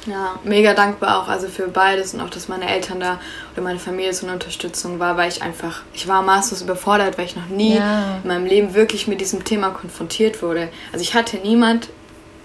Ja, 0.06 0.38
mega 0.44 0.74
dankbar 0.74 1.22
auch 1.22 1.28
also 1.28 1.48
für 1.48 1.68
beides 1.68 2.14
und 2.14 2.20
auch, 2.20 2.30
dass 2.30 2.48
meine 2.48 2.68
Eltern 2.68 3.00
da 3.00 3.18
oder 3.52 3.62
meine 3.62 3.78
Familie 3.78 4.12
so 4.12 4.26
eine 4.26 4.34
Unterstützung 4.34 4.98
war, 4.98 5.16
weil 5.16 5.28
ich 5.28 5.42
einfach, 5.42 5.82
ich 5.92 6.06
war 6.06 6.22
maßlos 6.22 6.62
überfordert, 6.62 7.18
weil 7.18 7.26
ich 7.26 7.36
noch 7.36 7.48
nie 7.48 7.76
ja. 7.76 8.18
in 8.22 8.28
meinem 8.28 8.46
Leben 8.46 8.74
wirklich 8.74 9.08
mit 9.08 9.20
diesem 9.20 9.44
Thema 9.44 9.70
konfrontiert 9.70 10.42
wurde. 10.42 10.68
Also 10.92 11.02
ich 11.02 11.14
hatte 11.14 11.38
niemand, 11.38 11.88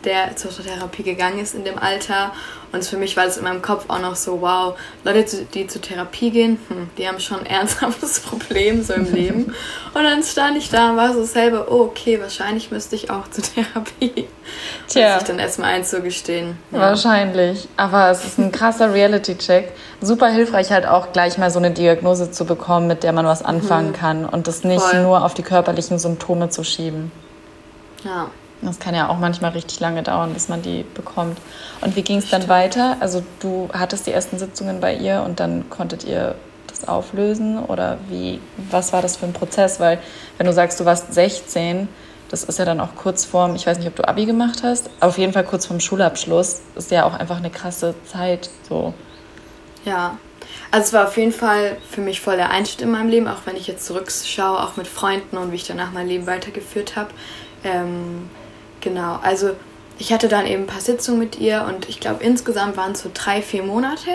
der 0.03 0.35
zur 0.35 0.51
Therapie 0.51 1.03
gegangen 1.03 1.39
ist 1.39 1.53
in 1.53 1.63
dem 1.63 1.77
Alter 1.77 2.33
und 2.71 2.85
für 2.85 2.97
mich 2.97 3.18
war 3.18 3.25
das 3.25 3.38
in 3.38 3.44
meinem 3.44 3.62
Kopf 3.62 3.85
auch 3.89 4.00
noch 4.00 4.15
so, 4.15 4.41
wow, 4.41 4.77
Leute, 5.03 5.45
die 5.53 5.68
zur 5.68 5.81
Therapie 5.81 6.31
gehen, 6.31 6.57
hm, 6.69 6.89
die 6.97 7.07
haben 7.07 7.19
schon 7.19 7.39
ein 7.39 7.45
ernsthaftes 7.45 8.19
Problem 8.21 8.83
so 8.83 8.94
im 8.94 9.13
Leben. 9.13 9.53
Und 9.94 10.03
dann 10.03 10.23
stand 10.23 10.57
ich 10.57 10.69
da 10.69 10.91
und 10.91 10.97
war 10.97 11.13
so 11.13 11.23
selber, 11.23 11.68
oh, 11.69 11.81
okay, 11.81 12.21
wahrscheinlich 12.21 12.71
müsste 12.71 12.95
ich 12.95 13.09
auch 13.09 13.29
zur 13.29 13.44
Therapie. 13.44 14.27
Tja. 14.88 15.13
Muss 15.13 15.23
ich 15.23 15.27
dann 15.27 15.39
erstmal 15.39 15.73
einzugestehen. 15.73 16.57
Ja. 16.71 16.79
Wahrscheinlich. 16.79 17.68
Aber 17.75 18.09
es 18.09 18.23
ist 18.23 18.38
ein 18.39 18.51
krasser 18.51 18.94
Reality-Check. 18.94 19.73
Super 20.00 20.27
hilfreich 20.29 20.71
halt 20.71 20.88
auch 20.88 21.12
gleich 21.12 21.38
mal 21.38 21.51
so 21.51 21.59
eine 21.59 21.71
Diagnose 21.71 22.31
zu 22.31 22.45
bekommen, 22.45 22.88
mit 22.88 23.03
der 23.03 23.12
man 23.12 23.25
was 23.25 23.44
anfangen 23.44 23.89
mhm. 23.89 23.95
kann 23.95 24.25
und 24.25 24.47
das 24.47 24.63
nicht 24.63 24.81
Voll. 24.81 25.03
nur 25.03 25.25
auf 25.25 25.33
die 25.33 25.44
körperlichen 25.44 26.00
Symptome 26.00 26.50
zu 26.50 26.63
schieben. 26.63 27.12
Ja. 28.03 28.31
Das 28.61 28.79
kann 28.79 28.93
ja 28.93 29.09
auch 29.09 29.17
manchmal 29.17 29.51
richtig 29.51 29.80
lange 29.80 30.03
dauern, 30.03 30.33
bis 30.33 30.47
man 30.47 30.61
die 30.61 30.85
bekommt. 30.94 31.39
Und 31.81 31.95
wie 31.95 32.03
ging 32.03 32.18
es 32.18 32.30
dann 32.30 32.47
weiter? 32.47 32.97
Also 32.99 33.23
du 33.39 33.69
hattest 33.73 34.06
die 34.06 34.11
ersten 34.11 34.37
Sitzungen 34.37 34.80
bei 34.80 34.95
ihr 34.95 35.23
und 35.25 35.39
dann 35.39 35.69
konntet 35.69 36.03
ihr 36.03 36.35
das 36.68 36.87
auflösen 36.87 37.59
oder 37.59 37.97
wie? 38.07 38.39
Was 38.69 38.94
war 38.94 39.01
das 39.01 39.18
für 39.18 39.25
ein 39.25 39.33
Prozess? 39.33 39.80
Weil 39.80 39.99
wenn 40.37 40.45
du 40.45 40.53
sagst, 40.53 40.80
du 40.80 40.85
warst 40.85 41.13
16, 41.13 41.87
das 42.30 42.44
ist 42.44 42.59
ja 42.59 42.65
dann 42.65 42.80
auch 42.80 42.95
kurz 42.95 43.25
vorm, 43.25 43.56
ich 43.56 43.68
weiß 43.68 43.77
nicht, 43.77 43.87
ob 43.87 43.95
du 43.95 44.07
Abi 44.07 44.25
gemacht 44.25 44.61
hast, 44.63 44.89
auf 44.99 45.18
jeden 45.18 45.33
Fall 45.33 45.44
kurz 45.44 45.65
vorm 45.65 45.80
Schulabschluss 45.80 46.61
ist 46.75 46.91
ja 46.91 47.06
auch 47.06 47.13
einfach 47.13 47.37
eine 47.37 47.49
krasse 47.49 47.94
Zeit. 48.06 48.49
So. 48.69 48.94
Ja, 49.85 50.18
also 50.71 50.85
es 50.85 50.94
war 50.94 51.07
auf 51.07 51.18
jeden 51.18 51.33
Fall 51.33 51.77
für 51.89 52.01
mich 52.01 52.21
voll 52.21 52.37
der 52.37 52.49
Einschnitt 52.49 52.81
in 52.81 52.91
meinem 52.91 53.09
Leben, 53.09 53.27
auch 53.27 53.45
wenn 53.45 53.57
ich 53.57 53.68
jetzt 53.68 53.85
zurückschaue, 53.85 54.61
auch 54.61 54.77
mit 54.77 54.87
Freunden 54.87 55.37
und 55.37 55.51
wie 55.51 55.57
ich 55.57 55.68
danach 55.68 55.91
mein 55.91 56.07
Leben 56.07 56.27
weitergeführt 56.27 56.95
habe. 56.95 57.09
Ähm, 57.63 58.30
Genau, 58.81 59.19
also 59.21 59.52
ich 59.97 60.11
hatte 60.11 60.28
dann 60.28 60.47
eben 60.47 60.64
ein 60.64 60.68
paar 60.68 60.81
Sitzungen 60.81 61.19
mit 61.19 61.40
ihr 61.40 61.66
und 61.69 61.88
ich 61.88 62.00
glaube 62.00 62.23
insgesamt 62.23 62.76
waren 62.76 62.94
es 62.94 63.02
so 63.02 63.11
drei, 63.14 63.42
vier 63.42 63.64
Monate, 63.64 64.09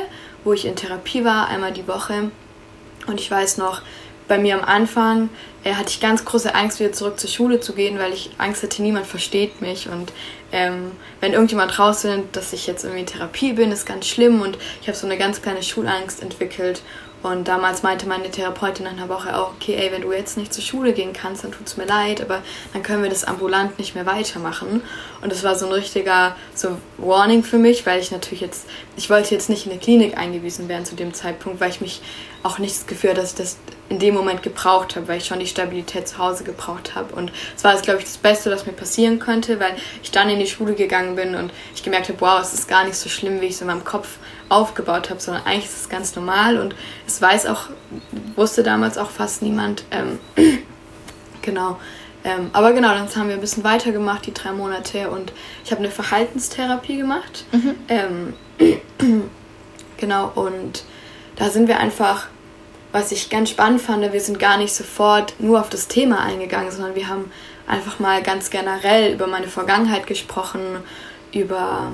wo 0.44 0.52
ich 0.52 0.64
in 0.64 0.76
Therapie 0.76 1.25
war, 1.25 1.49
einmal 1.49 1.73
die 1.73 1.87
Woche. 1.87 2.30
Und 3.06 3.20
ich 3.20 3.30
weiß 3.30 3.58
noch, 3.58 3.82
bei 4.28 4.38
mir 4.38 4.58
am 4.58 4.64
Anfang 4.64 5.28
äh, 5.64 5.75
hatte 5.75 5.90
ich 5.90 6.00
ganz 6.00 6.25
große 6.25 6.54
Angst, 6.54 6.80
wieder 6.80 6.92
zurück 6.92 7.20
zur 7.20 7.30
Schule 7.30 7.61
zu 7.61 7.73
gehen, 7.73 7.99
weil 7.99 8.12
ich 8.12 8.30
Angst 8.38 8.62
hatte, 8.62 8.82
niemand 8.82 9.06
versteht 9.06 9.61
mich. 9.61 9.88
Und 9.88 10.12
ähm, 10.52 10.92
wenn 11.20 11.32
irgendjemand 11.32 11.78
rausfindet, 11.78 12.35
dass 12.35 12.52
ich 12.52 12.66
jetzt 12.66 12.85
irgendwie 12.85 13.00
in 13.00 13.06
Therapie 13.06 13.52
bin, 13.52 13.70
ist 13.70 13.87
ganz 13.87 14.06
schlimm. 14.06 14.40
Und 14.40 14.58
ich 14.80 14.88
habe 14.88 14.96
so 14.96 15.06
eine 15.06 15.18
ganz 15.18 15.42
kleine 15.42 15.62
Schulangst 15.62 16.23
entwickelt. 16.23 16.82
Und 17.26 17.49
damals 17.49 17.83
meinte 17.83 18.06
meine 18.06 18.30
Therapeutin 18.30 18.85
nach 18.85 18.92
einer 18.92 19.09
Woche 19.09 19.37
auch, 19.37 19.52
okay, 19.54 19.75
ey, 19.75 19.90
wenn 19.90 20.02
du 20.02 20.12
jetzt 20.12 20.37
nicht 20.37 20.54
zur 20.54 20.62
Schule 20.62 20.92
gehen 20.92 21.12
kannst, 21.12 21.42
dann 21.42 21.52
tut 21.52 21.66
es 21.66 21.76
mir 21.76 21.85
leid, 21.85 22.21
aber 22.21 22.42
dann 22.73 22.83
können 22.83 23.02
wir 23.02 23.11
das 23.11 23.25
ambulant 23.25 23.78
nicht 23.78 23.95
mehr 23.95 24.06
weitermachen. 24.06 24.83
Und 25.23 25.33
das 25.33 25.42
war 25.42 25.56
so 25.56 25.66
ein 25.66 25.73
richtiger 25.73 26.37
so 26.54 26.78
Warning 26.99 27.42
für 27.42 27.59
mich, 27.59 27.85
weil 27.85 28.00
ich 28.00 28.11
natürlich 28.12 28.40
jetzt, 28.40 28.66
ich 28.97 29.11
wollte 29.11 29.35
jetzt 29.35 29.49
nicht 29.49 29.66
in 29.66 29.73
eine 29.73 29.80
Klinik 29.80 30.16
eingewiesen 30.16 30.68
werden 30.68 30.85
zu 30.85 30.95
dem 30.95 31.14
Zeitpunkt, 31.14 31.61
weil 31.61 31.71
ich 31.71 31.80
mich 31.80 32.00
auch 32.42 32.59
nicht 32.59 32.76
das 32.76 32.87
Gefühl 32.87 33.14
dass 33.14 33.33
ich 33.33 33.38
das 33.38 33.56
in 33.88 33.99
dem 33.99 34.14
Moment 34.14 34.42
gebraucht 34.42 34.97
habe, 34.97 35.09
weil 35.09 35.18
ich 35.18 35.26
schon 35.26 35.38
die 35.38 35.47
Stabilität 35.47 36.09
zu 36.09 36.18
Hause 36.18 36.45
gebraucht 36.45 36.95
habe. 36.95 37.14
Und 37.14 37.33
es 37.56 37.64
war, 37.64 37.80
glaube 37.80 38.00
ich, 38.00 38.04
das 38.04 38.18
Beste, 38.18 38.50
was 38.50 38.66
mir 38.66 38.73
passieren 38.73 39.18
könnte, 39.18 39.61
weil 39.61 39.76
ich 40.02 40.11
dann 40.11 40.28
in 40.28 40.38
die 40.38 40.47
Schule 40.47 40.75
gegangen 40.75 41.16
bin 41.16 41.35
und 41.35 41.52
ich 41.75 41.83
gemerkt 41.83 42.09
habe, 42.09 42.21
wow, 42.21 42.40
es 42.40 42.52
ist 42.52 42.68
gar 42.68 42.85
nicht 42.85 42.97
so 42.97 43.09
schlimm, 43.09 43.40
wie 43.40 43.47
ich 43.47 43.54
es 43.54 43.61
in 43.61 43.68
meinem 43.68 43.85
Kopf 43.85 44.18
aufgebaut 44.48 45.10
habe, 45.10 45.20
sondern 45.20 45.44
eigentlich 45.44 45.66
ist 45.66 45.80
es 45.80 45.88
ganz 45.88 46.14
normal 46.14 46.58
und 46.58 46.74
es 47.06 47.20
weiß 47.20 47.46
auch, 47.46 47.68
wusste 48.36 48.62
damals 48.62 48.98
auch 48.98 49.10
fast 49.10 49.42
niemand. 49.42 49.84
Ähm, 49.90 50.18
genau. 51.42 51.78
Ähm, 52.24 52.50
aber 52.52 52.72
genau, 52.72 52.88
dann 52.88 53.08
haben 53.14 53.28
wir 53.28 53.34
ein 53.36 53.40
bisschen 53.40 53.62
weitergemacht, 53.62 54.26
die 54.26 54.34
drei 54.34 54.50
Monate, 54.50 55.10
und 55.10 55.32
ich 55.64 55.70
habe 55.70 55.80
eine 55.80 55.90
Verhaltenstherapie 55.90 56.96
gemacht. 56.96 57.44
Mhm. 57.52 57.74
Ähm, 57.88 58.34
genau, 59.96 60.32
und 60.34 60.84
da 61.36 61.50
sind 61.50 61.68
wir 61.68 61.78
einfach, 61.78 62.26
was 62.90 63.12
ich 63.12 63.30
ganz 63.30 63.50
spannend 63.50 63.80
fand, 63.80 64.12
wir 64.12 64.20
sind 64.20 64.40
gar 64.40 64.58
nicht 64.58 64.74
sofort 64.74 65.34
nur 65.38 65.60
auf 65.60 65.68
das 65.68 65.86
Thema 65.86 66.20
eingegangen, 66.20 66.72
sondern 66.72 66.96
wir 66.96 67.08
haben 67.08 67.30
einfach 67.68 68.00
mal 68.00 68.22
ganz 68.22 68.50
generell 68.50 69.12
über 69.12 69.26
meine 69.26 69.48
Vergangenheit 69.48 70.06
gesprochen, 70.06 70.60
über 71.32 71.92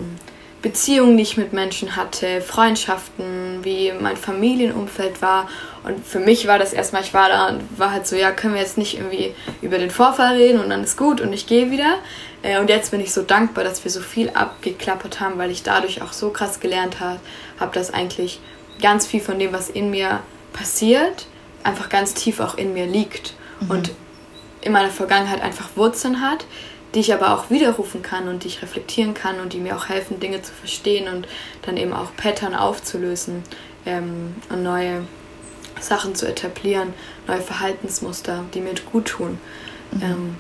Beziehungen, 0.63 1.17
die 1.17 1.25
ich 1.25 1.37
mit 1.37 1.53
Menschen 1.53 1.97
hatte, 1.97 2.41
Freundschaften, 2.41 3.65
wie 3.65 3.93
mein 4.01 4.17
Familienumfeld 4.17 5.21
war. 5.21 5.49
Und 5.83 6.07
für 6.07 6.21
mich 6.21 6.47
war 6.47 6.59
das 6.59 6.73
erstmal, 6.73 7.03
ich 7.03 7.13
war 7.13 7.29
da 7.29 7.49
und 7.49 7.79
war 7.79 7.91
halt 7.91 8.07
so, 8.07 8.15
ja, 8.15 8.31
können 8.31 8.55
wir 8.55 8.61
jetzt 8.61 8.79
nicht 8.79 8.97
irgendwie 8.97 9.35
über 9.61 9.79
den 9.79 9.91
Vorfall 9.91 10.37
reden 10.37 10.61
und 10.61 10.71
dann 10.71 10.85
ist 10.85 10.97
gut 10.97 11.21
und 11.21 11.33
ich 11.33 11.49
gehe 11.49 11.73
wieder. 11.73 11.99
Äh, 12.43 12.61
und 12.61 12.71
jetzt 12.71 12.93
bin 12.93 13.01
ich 13.01 13.13
so 13.13 13.23
dankbar, 13.23 13.65
dass 13.65 13.83
wir 13.83 13.91
so 13.91 14.01
viel 14.01 14.31
abgeklappert 14.31 15.19
haben, 15.19 15.37
weil 15.37 15.51
ich 15.51 15.65
dadurch 15.65 16.01
auch 16.01 16.13
so 16.13 16.31
krass 16.31 16.61
gelernt 16.61 17.01
habe, 17.01 17.19
habe 17.59 17.75
dass 17.75 17.93
eigentlich 17.93 18.41
ganz 18.81 19.05
viel 19.05 19.21
von 19.21 19.41
dem, 19.41 19.53
was 19.53 19.69
in 19.69 19.91
mir 19.91 20.21
passiert, 20.53 21.27
einfach 21.65 21.89
ganz 21.89 22.15
tief 22.15 22.39
auch 22.39 22.57
in 22.57 22.73
mir 22.73 22.87
liegt. 22.87 23.35
Mhm. 23.61 23.71
Und 23.71 23.91
in 24.61 24.71
meiner 24.71 24.91
Vergangenheit 24.91 25.43
einfach 25.43 25.71
Wurzeln 25.75 26.21
hat, 26.21 26.45
die 26.95 27.01
ich 27.01 27.13
aber 27.13 27.35
auch 27.35 27.51
widerrufen 27.51 28.03
kann 28.03 28.29
und 28.29 28.45
die 28.45 28.49
ich 28.49 28.63
reflektieren 28.63 29.15
kann 29.15 29.41
und 29.41 29.53
die 29.53 29.59
mir 29.59 29.77
auch 29.77 29.89
helfen, 29.89 30.21
Dinge 30.21 30.43
zu 30.43 30.53
verstehen 30.53 31.09
und 31.09 31.27
dann 31.63 31.77
eben 31.77 31.93
auch 31.93 32.15
Pattern 32.17 32.55
aufzulösen 32.55 33.43
ähm, 33.87 34.35
und 34.51 34.63
neue 34.63 35.05
Sachen 35.81 36.15
zu 36.15 36.27
etablieren, 36.27 36.95
neue 37.27 37.41
Verhaltensmuster, 37.41 38.45
die 38.55 38.61
mir 38.61 38.75
gut 38.93 39.07
tun. 39.07 39.39
Mhm. 39.93 40.03
Ähm, 40.03 40.37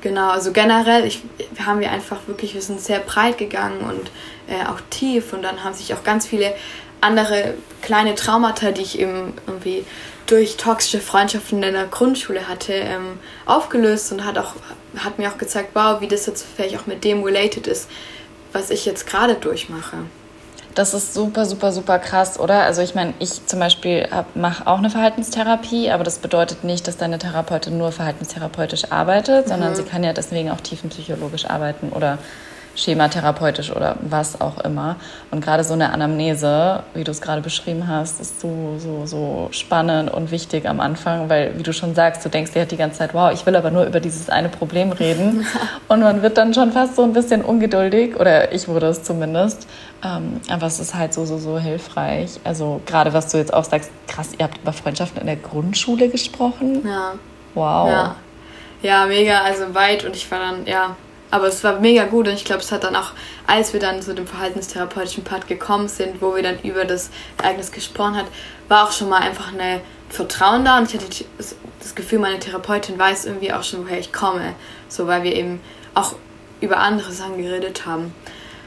genau, 0.00 0.30
also 0.30 0.52
generell 0.52 1.04
ich, 1.04 1.22
haben 1.64 1.80
wir 1.80 1.90
einfach 1.90 2.26
wirklich, 2.26 2.54
wir 2.54 2.62
sind 2.62 2.80
sehr 2.80 3.00
breit 3.00 3.38
gegangen 3.38 3.80
und 3.80 4.10
äh, 4.48 4.66
auch 4.66 4.80
tief 4.90 5.32
und 5.32 5.42
dann 5.42 5.64
haben 5.64 5.74
sich 5.74 5.94
auch 5.94 6.04
ganz 6.04 6.26
viele 6.26 6.54
andere 7.00 7.54
kleine 7.82 8.14
Traumata, 8.14 8.72
die 8.72 8.82
ich 8.82 8.98
eben 8.98 9.34
irgendwie 9.46 9.84
durch 10.26 10.56
toxische 10.56 11.00
Freundschaften 11.00 11.62
in 11.62 11.72
der 11.72 11.86
Grundschule 11.86 12.48
hatte, 12.48 12.72
ähm, 12.72 13.18
aufgelöst 13.46 14.12
und 14.12 14.24
hat, 14.24 14.36
auch, 14.36 14.54
hat 15.04 15.18
mir 15.18 15.30
auch 15.30 15.38
gezeigt, 15.38 15.70
wow, 15.74 16.00
wie 16.00 16.08
das 16.08 16.26
jetzt 16.26 16.44
vielleicht 16.56 16.78
auch 16.78 16.86
mit 16.86 17.04
dem 17.04 17.22
related 17.22 17.66
ist, 17.66 17.88
was 18.52 18.70
ich 18.70 18.84
jetzt 18.84 19.06
gerade 19.06 19.34
durchmache. 19.34 19.98
Das 20.74 20.94
ist 20.94 21.12
super, 21.12 21.44
super, 21.44 21.72
super 21.72 21.98
krass, 21.98 22.38
oder? 22.38 22.62
Also 22.62 22.82
ich 22.82 22.94
meine, 22.94 23.12
ich 23.18 23.44
zum 23.46 23.58
Beispiel 23.58 24.08
mache 24.34 24.64
auch 24.66 24.78
eine 24.78 24.90
Verhaltenstherapie, 24.90 25.90
aber 25.90 26.04
das 26.04 26.18
bedeutet 26.18 26.62
nicht, 26.62 26.86
dass 26.86 26.96
deine 26.96 27.18
Therapeutin 27.18 27.76
nur 27.76 27.90
verhaltenstherapeutisch 27.90 28.92
arbeitet, 28.92 29.46
mhm. 29.46 29.50
sondern 29.50 29.74
sie 29.74 29.82
kann 29.82 30.04
ja 30.04 30.12
deswegen 30.12 30.50
auch 30.50 30.60
tiefenpsychologisch 30.60 31.46
arbeiten 31.46 31.88
oder 31.88 32.18
schematherapeutisch 32.78 33.74
oder 33.74 33.96
was 34.00 34.40
auch 34.40 34.58
immer. 34.58 34.96
Und 35.30 35.44
gerade 35.44 35.64
so 35.64 35.74
eine 35.74 35.92
Anamnese, 35.92 36.82
wie 36.94 37.04
du 37.04 37.10
es 37.10 37.20
gerade 37.20 37.42
beschrieben 37.42 37.88
hast, 37.88 38.20
ist 38.20 38.40
so, 38.40 38.76
so, 38.78 39.06
so 39.06 39.48
spannend 39.50 40.10
und 40.10 40.30
wichtig 40.30 40.68
am 40.68 40.80
Anfang, 40.80 41.28
weil, 41.28 41.58
wie 41.58 41.62
du 41.62 41.72
schon 41.72 41.94
sagst, 41.94 42.24
du 42.24 42.28
denkst 42.28 42.52
dir 42.52 42.60
halt 42.60 42.70
die 42.70 42.76
ganze 42.76 42.98
Zeit, 42.98 43.14
wow, 43.14 43.32
ich 43.32 43.44
will 43.46 43.56
aber 43.56 43.70
nur 43.70 43.84
über 43.84 44.00
dieses 44.00 44.30
eine 44.30 44.48
Problem 44.48 44.92
reden. 44.92 45.44
und 45.88 46.00
man 46.00 46.22
wird 46.22 46.38
dann 46.38 46.54
schon 46.54 46.72
fast 46.72 46.96
so 46.96 47.02
ein 47.02 47.12
bisschen 47.12 47.42
ungeduldig, 47.42 48.16
oder 48.16 48.52
ich 48.52 48.68
wurde 48.68 48.86
es 48.86 49.02
zumindest. 49.02 49.66
Ähm, 50.04 50.40
aber 50.48 50.66
es 50.66 50.78
ist 50.78 50.94
halt 50.94 51.12
so, 51.12 51.24
so, 51.24 51.38
so 51.38 51.58
hilfreich. 51.58 52.38
Also 52.44 52.80
gerade 52.86 53.12
was 53.12 53.28
du 53.32 53.38
jetzt 53.38 53.52
auch 53.52 53.64
sagst, 53.64 53.90
krass, 54.06 54.30
ihr 54.38 54.44
habt 54.44 54.58
über 54.58 54.72
Freundschaften 54.72 55.20
in 55.20 55.26
der 55.26 55.36
Grundschule 55.36 56.08
gesprochen. 56.08 56.86
Ja. 56.86 57.14
Wow. 57.54 57.88
Ja. 57.88 58.16
Ja, 58.80 59.06
mega, 59.06 59.40
also 59.40 59.74
weit 59.74 60.04
und 60.04 60.14
ich 60.14 60.30
war 60.30 60.38
dann, 60.38 60.64
ja, 60.64 60.94
aber 61.30 61.46
es 61.46 61.62
war 61.62 61.80
mega 61.80 62.04
gut 62.04 62.26
und 62.26 62.34
ich 62.34 62.44
glaube, 62.44 62.62
es 62.62 62.72
hat 62.72 62.84
dann 62.84 62.96
auch, 62.96 63.12
als 63.46 63.72
wir 63.72 63.80
dann 63.80 64.00
zu 64.00 64.14
dem 64.14 64.26
verhaltenstherapeutischen 64.26 65.24
Part 65.24 65.46
gekommen 65.46 65.88
sind, 65.88 66.22
wo 66.22 66.34
wir 66.34 66.42
dann 66.42 66.60
über 66.62 66.84
das 66.84 67.10
Ereignis 67.42 67.70
gesprochen 67.70 68.16
hat, 68.16 68.26
war 68.68 68.84
auch 68.84 68.92
schon 68.92 69.08
mal 69.08 69.20
einfach 69.20 69.52
eine 69.52 69.80
Vertrauen 70.08 70.64
da 70.64 70.78
und 70.78 70.88
ich 70.88 70.94
hatte 70.94 71.24
das 71.80 71.94
Gefühl, 71.94 72.18
meine 72.18 72.38
Therapeutin 72.38 72.98
weiß 72.98 73.26
irgendwie 73.26 73.52
auch 73.52 73.62
schon, 73.62 73.84
woher 73.84 73.98
ich 73.98 74.12
komme. 74.12 74.54
So, 74.88 75.06
weil 75.06 75.22
wir 75.22 75.34
eben 75.34 75.60
auch 75.94 76.14
über 76.60 76.78
andere 76.78 77.12
Sachen 77.12 77.36
geredet 77.36 77.86
haben. 77.86 78.14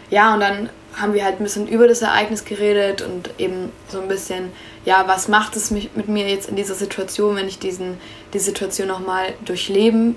Ja, 0.09 0.33
und 0.33 0.39
dann 0.41 0.69
haben 0.99 1.13
wir 1.13 1.23
halt 1.23 1.39
ein 1.39 1.43
bisschen 1.43 1.67
über 1.67 1.87
das 1.87 2.01
Ereignis 2.01 2.45
geredet 2.45 3.01
und 3.01 3.29
eben 3.37 3.71
so 3.87 4.01
ein 4.01 4.07
bisschen, 4.07 4.51
ja, 4.85 5.05
was 5.07 5.27
macht 5.27 5.55
es 5.55 5.71
mit 5.71 6.07
mir 6.07 6.27
jetzt 6.27 6.49
in 6.49 6.55
dieser 6.55 6.75
Situation, 6.75 7.35
wenn 7.35 7.47
ich 7.47 7.59
diesen, 7.59 7.97
die 8.33 8.39
Situation 8.39 8.89
nochmal 8.89 9.33
durchleben 9.45 10.15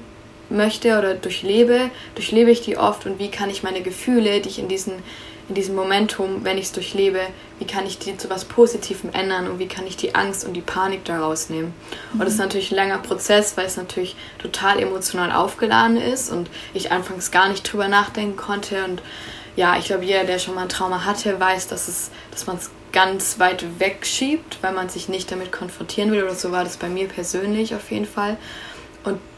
möchte 0.54 0.98
oder 0.98 1.14
durchlebe, 1.14 1.90
durchlebe 2.14 2.50
ich 2.50 2.62
die 2.62 2.76
oft 2.76 3.06
und 3.06 3.18
wie 3.18 3.30
kann 3.30 3.50
ich 3.50 3.62
meine 3.62 3.82
Gefühle, 3.82 4.40
die 4.40 4.48
ich 4.48 4.58
in, 4.58 4.68
diesen, 4.68 4.94
in 5.48 5.54
diesem 5.54 5.74
Momentum, 5.74 6.44
wenn 6.44 6.56
ich 6.56 6.66
es 6.66 6.72
durchlebe, 6.72 7.20
wie 7.58 7.66
kann 7.66 7.86
ich 7.86 7.98
die 7.98 8.16
zu 8.16 8.30
was 8.30 8.44
Positivem 8.44 9.10
ändern 9.12 9.48
und 9.48 9.58
wie 9.58 9.68
kann 9.68 9.86
ich 9.86 9.96
die 9.96 10.14
Angst 10.14 10.44
und 10.44 10.54
die 10.54 10.60
Panik 10.60 11.04
daraus 11.04 11.50
nehmen. 11.50 11.74
Mhm. 12.12 12.20
Und 12.20 12.20
das 12.20 12.34
ist 12.34 12.38
mhm. 12.38 12.44
natürlich 12.46 12.72
ein 12.72 12.76
langer 12.76 12.98
Prozess, 12.98 13.56
weil 13.56 13.66
es 13.66 13.76
natürlich 13.76 14.16
total 14.38 14.80
emotional 14.80 15.32
aufgeladen 15.32 15.96
ist 15.96 16.30
und 16.30 16.48
ich 16.72 16.92
anfangs 16.92 17.30
gar 17.30 17.48
nicht 17.48 17.70
drüber 17.70 17.88
nachdenken 17.88 18.36
konnte 18.36 18.84
und 18.84 19.02
ja, 19.56 19.76
ich 19.78 19.86
glaube, 19.86 20.04
jeder, 20.04 20.24
der 20.24 20.38
schon 20.38 20.54
mal 20.54 20.62
ein 20.62 20.68
Trauma 20.68 21.04
hatte, 21.04 21.38
weiß, 21.38 21.68
dass, 21.68 21.86
es, 21.86 22.10
dass 22.32 22.46
man 22.46 22.56
es 22.56 22.70
ganz 22.92 23.38
weit 23.38 23.64
wegschiebt, 23.78 24.58
weil 24.62 24.72
man 24.72 24.88
sich 24.88 25.08
nicht 25.08 25.30
damit 25.30 25.52
konfrontieren 25.52 26.10
will. 26.12 26.22
Oder 26.22 26.34
so 26.34 26.52
war 26.52 26.64
das 26.64 26.76
bei 26.76 26.88
mir 26.88 27.08
persönlich 27.08 27.74
auf 27.74 27.90
jeden 27.90 28.06
Fall. 28.06 28.36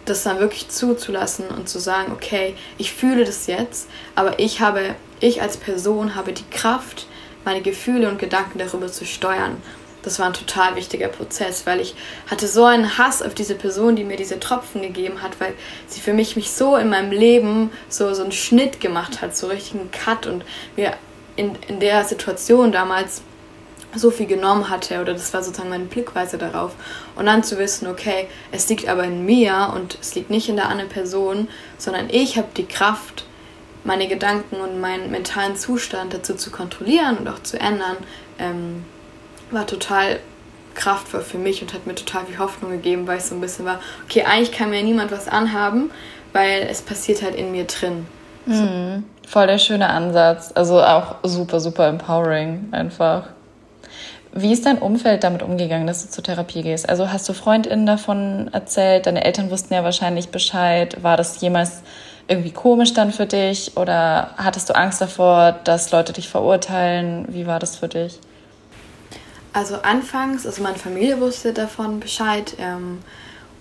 Das 0.07 0.23
dann 0.23 0.41
wirklich 0.41 0.69
zuzulassen 0.69 1.49
und 1.49 1.69
zu 1.69 1.79
sagen, 1.79 2.13
okay, 2.13 2.55
ich 2.79 2.93
fühle 2.93 3.25
das 3.25 3.47
jetzt, 3.47 3.89
aber 4.15 4.39
ich 4.39 4.61
habe, 4.61 4.95
ich 5.21 5.43
als 5.43 5.57
Person 5.59 6.15
habe 6.15 6.33
die 6.33 6.49
Kraft, 6.51 7.07
meine 7.45 7.61
Gefühle 7.61 8.09
und 8.09 8.19
Gedanken 8.19 8.59
darüber 8.59 8.89
zu 8.89 9.05
steuern. 9.05 9.57
Das 10.03 10.21
war 10.21 10.27
ein 10.27 10.35
total 10.35 10.77
wichtiger 10.77 11.09
Prozess, 11.09 11.67
weil 11.67 11.81
ich 11.81 11.97
hatte 12.29 12.47
so 12.47 12.65
einen 12.65 12.97
Hass 12.97 13.23
auf 13.23 13.35
diese 13.35 13.57
Person, 13.57 13.97
die 13.97 14.05
mir 14.05 14.17
diese 14.17 14.39
Tropfen 14.39 14.81
gegeben 14.81 15.21
hat, 15.21 15.41
weil 15.41 15.55
sie 15.89 16.01
für 16.01 16.13
mich 16.13 16.37
mich 16.37 16.53
so 16.53 16.77
in 16.77 16.89
meinem 16.89 17.11
Leben 17.11 17.73
so, 17.89 18.15
so 18.15 18.23
einen 18.23 18.31
Schnitt 18.31 18.81
gemacht 18.81 19.21
hat, 19.21 19.37
so 19.37 19.49
richtig 19.49 19.81
einen 19.81 19.91
Cut 19.91 20.27
und 20.29 20.45
mir 20.77 20.93
in, 21.35 21.57
in 21.67 21.81
der 21.81 22.05
Situation 22.05 22.71
damals 22.71 23.23
so 23.99 24.11
viel 24.11 24.27
genommen 24.27 24.71
hatte 24.71 25.01
oder 25.01 25.13
das 25.13 25.33
war 25.35 25.43
sozusagen 25.43 25.71
meine 25.71 25.85
Blickweise 25.85 26.39
darauf 26.39 26.73
und 27.17 27.27
dann 27.27 27.43
zu 27.43 27.59
wissen, 27.59 27.87
okay, 27.89 28.29
es 28.53 28.69
liegt 28.69 28.89
aber 28.89 29.05
in 29.05 29.25
mir 29.25 29.73
und 29.75 29.99
es 30.01 30.15
liegt 30.15 30.31
nicht 30.31 30.49
in 30.49 30.57
der 30.57 30.69
anderen 30.69 30.91
Person, 30.91 31.49
sondern 31.79 32.09
ich 32.11 32.37
habe 32.37 32.49
die 32.57 32.67
Kraft, 32.67 33.25
meine 33.85 34.09
Gedanken 34.09 34.57
und 34.57 34.81
meinen 34.81 35.11
mentalen 35.11 35.57
Zustand 35.57 36.13
dazu 36.13 36.35
zu 36.35 36.51
kontrollieren 36.51 37.19
und 37.19 37.29
auch 37.29 37.43
zu 37.43 37.59
ändern, 37.59 37.97
ähm, 38.39 38.85
war 39.51 39.67
total 39.67 40.19
kraftvoll 40.75 41.23
für 41.23 41.39
mich 41.39 41.63
und 41.63 41.73
hat 41.73 41.87
mir 41.87 41.95
total 41.95 42.27
viel 42.27 42.39
Hoffnung 42.39 42.71
gegeben, 42.73 43.07
weil 43.07 43.19
es 43.19 43.29
so 43.29 43.35
ein 43.35 43.41
bisschen 43.41 43.65
war, 43.65 43.81
okay, 44.05 44.25
eigentlich 44.25 44.53
kann 44.53 44.71
mir 44.71 44.83
niemand 44.83 45.11
was 45.11 45.29
anhaben, 45.29 45.91
weil 46.33 46.67
es 46.71 46.83
passiert 46.83 47.23
halt 47.23 47.35
in 47.35 47.53
mir 47.53 47.65
drin. 47.65 48.07
Mhm. 48.47 49.05
Voll 49.27 49.47
der 49.47 49.59
schöne 49.59 49.89
Ansatz. 49.89 50.53
Also 50.55 50.83
auch 50.83 51.17
super, 51.25 51.59
super 51.61 51.89
empowering 51.89 52.69
einfach. 52.71 53.29
Wie 54.39 54.53
ist 54.53 54.67
dein 54.67 54.77
Umfeld 54.77 55.25
damit 55.25 55.43
umgegangen, 55.43 55.87
dass 55.87 56.03
du 56.03 56.11
zur 56.11 56.23
Therapie 56.23 56.61
gehst? 56.61 56.87
Also 56.87 57.11
hast 57.11 57.27
du 57.27 57.33
FreundInnen 57.33 57.87
davon 57.87 58.51
erzählt? 58.53 59.07
Deine 59.07 59.25
Eltern 59.25 59.51
wussten 59.51 59.73
ja 59.73 59.83
wahrscheinlich 59.83 60.29
Bescheid. 60.29 61.03
War 61.03 61.17
das 61.17 61.41
jemals 61.41 61.81
irgendwie 62.29 62.51
komisch 62.51 62.93
dann 62.93 63.13
für 63.13 63.25
dich? 63.25 63.79
Oder 63.79 64.35
hattest 64.37 64.69
du 64.69 64.77
Angst 64.77 65.01
davor, 65.01 65.53
dass 65.65 65.91
Leute 65.91 66.13
dich 66.13 66.29
verurteilen? 66.29 67.25
Wie 67.31 67.47
war 67.47 67.59
das 67.59 67.77
für 67.77 67.89
dich? 67.89 68.21
Also 69.55 69.77
anfangs, 69.77 70.45
also 70.45 70.63
meine 70.63 70.77
Familie 70.77 71.19
wusste 71.19 71.55
davon 71.55 71.99
Bescheid. 71.99 72.57
Ähm, 72.59 72.99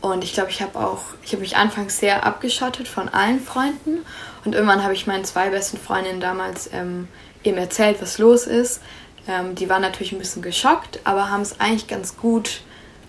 und 0.02 0.26
ich 0.26 0.34
glaube, 0.34 0.50
ich 0.50 0.62
habe 0.62 0.78
auch, 0.78 1.00
ich 1.24 1.32
habe 1.32 1.40
mich 1.40 1.56
anfangs 1.56 2.00
sehr 2.00 2.26
abgeschottet 2.26 2.90
von 2.90 3.08
allen 3.08 3.40
Freunden. 3.40 4.00
Und 4.44 4.54
irgendwann 4.54 4.84
habe 4.84 4.94
ich 4.94 5.08
meinen 5.08 5.24
zwei 5.24 5.52
besten 5.52 5.78
Freundinnen 5.78 6.20
damals 6.20 6.70
ähm, 6.74 7.08
eben 7.46 7.58
erzählt, 7.58 8.02
was 8.02 8.18
los 8.18 8.46
ist 8.46 8.82
Ähm, 9.28 9.56
die 9.56 9.70
waren 9.70 9.82
natürlich 9.82 10.12
ein 10.12 10.20
bisschen 10.20 10.42
geschockt, 10.42 11.00
aber 11.04 11.30
haben 11.30 11.42
es 11.42 11.60
eigentlich 11.60 11.88
ganz 11.88 12.18
gut 12.18 12.62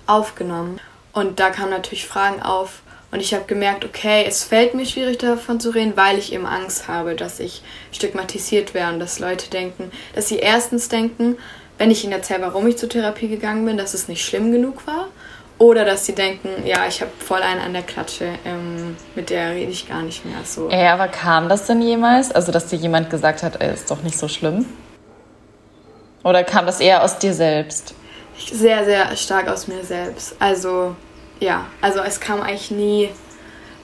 aufgenommen. 0.07 0.81
Und 1.13 1.41
da 1.41 1.51
kamen 1.51 1.71
natürlich 1.71 2.07
Fragen 2.07 2.43
auf. 2.43 2.83
Und 3.13 3.21
ich 3.21 3.33
habe 3.35 3.45
gemerkt, 3.45 3.85
okay, 3.85 4.25
es 4.27 4.45
fällt 4.45 4.75
mir 4.75 4.85
schwierig 4.85 5.19
davon 5.19 5.61
zu 5.61 5.71
reden, 5.71 5.97
weil 5.97 6.19
ich 6.19 6.33
eben 6.33 6.45
Angst 6.45 6.89
habe, 6.89 7.15
dass 7.15 7.41
ich 7.41 7.63
stigmatisiert 7.93 8.75
werde 8.75 8.95
und 8.95 9.01
dass 9.01 9.21
Leute 9.21 9.49
denken, 9.49 9.91
dass 10.15 10.29
sie 10.29 10.37
erstens 10.37 10.89
denken, 10.89 11.37
wenn 11.79 11.91
ich 11.91 12.05
ihnen 12.05 12.13
erzähle, 12.13 12.43
warum 12.43 12.67
ich 12.67 12.77
zur 12.77 12.89
Therapie 12.89 13.29
gegangen 13.29 13.65
bin, 13.65 13.77
dass 13.77 13.95
es 13.95 14.09
nicht 14.09 14.25
schlimm 14.25 14.53
genug 14.53 14.87
war. 14.87 15.09
Oder 15.59 15.87
dass 15.87 16.05
sie 16.05 16.15
denken, 16.15 16.67
ja, 16.67 16.87
ich 16.87 17.01
habe 17.01 17.11
voll 17.19 17.41
einen 17.41 17.63
an 17.63 17.73
der 17.73 17.83
Klatsche, 17.83 18.29
ähm, 18.45 18.95
mit 19.15 19.31
der 19.31 19.53
rede 19.53 19.73
ich 19.73 19.89
gar 19.89 20.03
nicht 20.03 20.27
mehr 20.27 20.45
so. 20.45 20.69
Ey, 20.69 20.87
aber 20.89 21.09
kam 21.09 21.49
das 21.49 21.67
denn 21.67 21.81
jemals? 21.81 22.31
Also, 22.31 22.53
dass 22.53 22.67
dir 22.67 22.77
jemand 22.77 23.09
gesagt 23.09 23.43
hat, 23.43 23.63
ey, 23.63 23.73
ist 23.73 23.91
doch 23.91 24.03
nicht 24.03 24.19
so 24.19 24.29
schlimm? 24.29 24.67
Oder 26.27 26.43
kam 26.43 26.67
das 26.67 26.81
eher 26.81 27.05
aus 27.05 27.21
dir 27.21 27.33
selbst? 27.33 27.95
Sehr, 28.53 28.85
sehr 28.85 29.17
stark 29.17 29.47
aus 29.47 29.69
mir 29.69 29.85
selbst. 29.85 30.35
Also, 30.41 30.97
ja, 31.39 31.67
also 31.81 32.01
es 32.01 32.19
kam 32.19 32.43
eigentlich 32.43 32.73
nie 32.73 33.11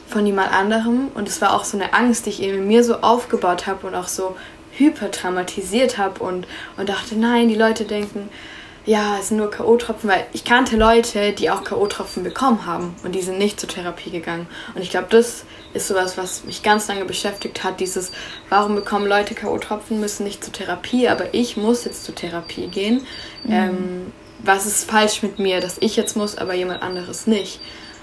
von 0.08 0.26
jemand 0.26 0.52
anderem 0.52 1.12
und 1.14 1.28
es 1.28 1.40
war 1.40 1.54
auch 1.54 1.62
so 1.62 1.76
eine 1.76 1.94
Angst, 1.94 2.26
die 2.26 2.30
ich 2.30 2.42
eben 2.42 2.58
in 2.58 2.66
mir 2.66 2.82
so 2.82 2.96
aufgebaut 2.96 3.68
habe 3.68 3.86
und 3.86 3.94
auch 3.94 4.08
so 4.08 4.36
hypertraumatisiert 4.72 5.98
habe 5.98 6.20
und, 6.20 6.48
und 6.76 6.88
dachte, 6.88 7.14
nein, 7.14 7.46
die 7.46 7.54
Leute 7.54 7.84
denken, 7.84 8.28
ja, 8.86 9.18
es 9.20 9.28
sind 9.28 9.36
nur 9.36 9.52
K.O.-Tropfen, 9.52 10.08
weil 10.08 10.26
ich 10.32 10.44
kannte 10.44 10.76
Leute, 10.76 11.32
die 11.34 11.48
auch 11.48 11.62
K.O.-Tropfen 11.62 12.24
bekommen 12.24 12.66
haben 12.66 12.96
und 13.04 13.14
die 13.14 13.22
sind 13.22 13.38
nicht 13.38 13.60
zur 13.60 13.68
Therapie 13.68 14.10
gegangen. 14.10 14.48
Und 14.74 14.82
ich 14.82 14.90
glaube, 14.90 15.06
das 15.10 15.44
ist 15.74 15.88
sowas, 15.88 16.18
was 16.18 16.44
mich 16.44 16.62
ganz 16.62 16.88
lange 16.88 17.04
beschäftigt 17.04 17.64
hat, 17.64 17.80
dieses, 17.80 18.12
warum 18.48 18.74
bekommen 18.74 19.06
Leute 19.06 19.34
K.O.-Tropfen, 19.34 19.94
müssen 19.94 20.24
nicht 20.24 20.44
zur 20.44 20.52
Therapie, 20.52 21.08
aber 21.08 21.34
ich 21.34 21.56
muss 21.56 21.84
jetzt 21.84 22.04
zur 22.04 22.14
Therapie 22.14 22.68
gehen. 22.68 23.06
Mhm. 23.44 23.52
Ähm, 23.52 24.12
was 24.40 24.66
ist 24.66 24.90
falsch 24.90 25.22
mit 25.22 25.38
mir, 25.38 25.60
dass 25.60 25.78
ich 25.78 25.96
jetzt 25.96 26.16
muss, 26.16 26.36
aber 26.36 26.54
jemand 26.54 26.82
anderes 26.82 27.26
nicht. 27.26 27.60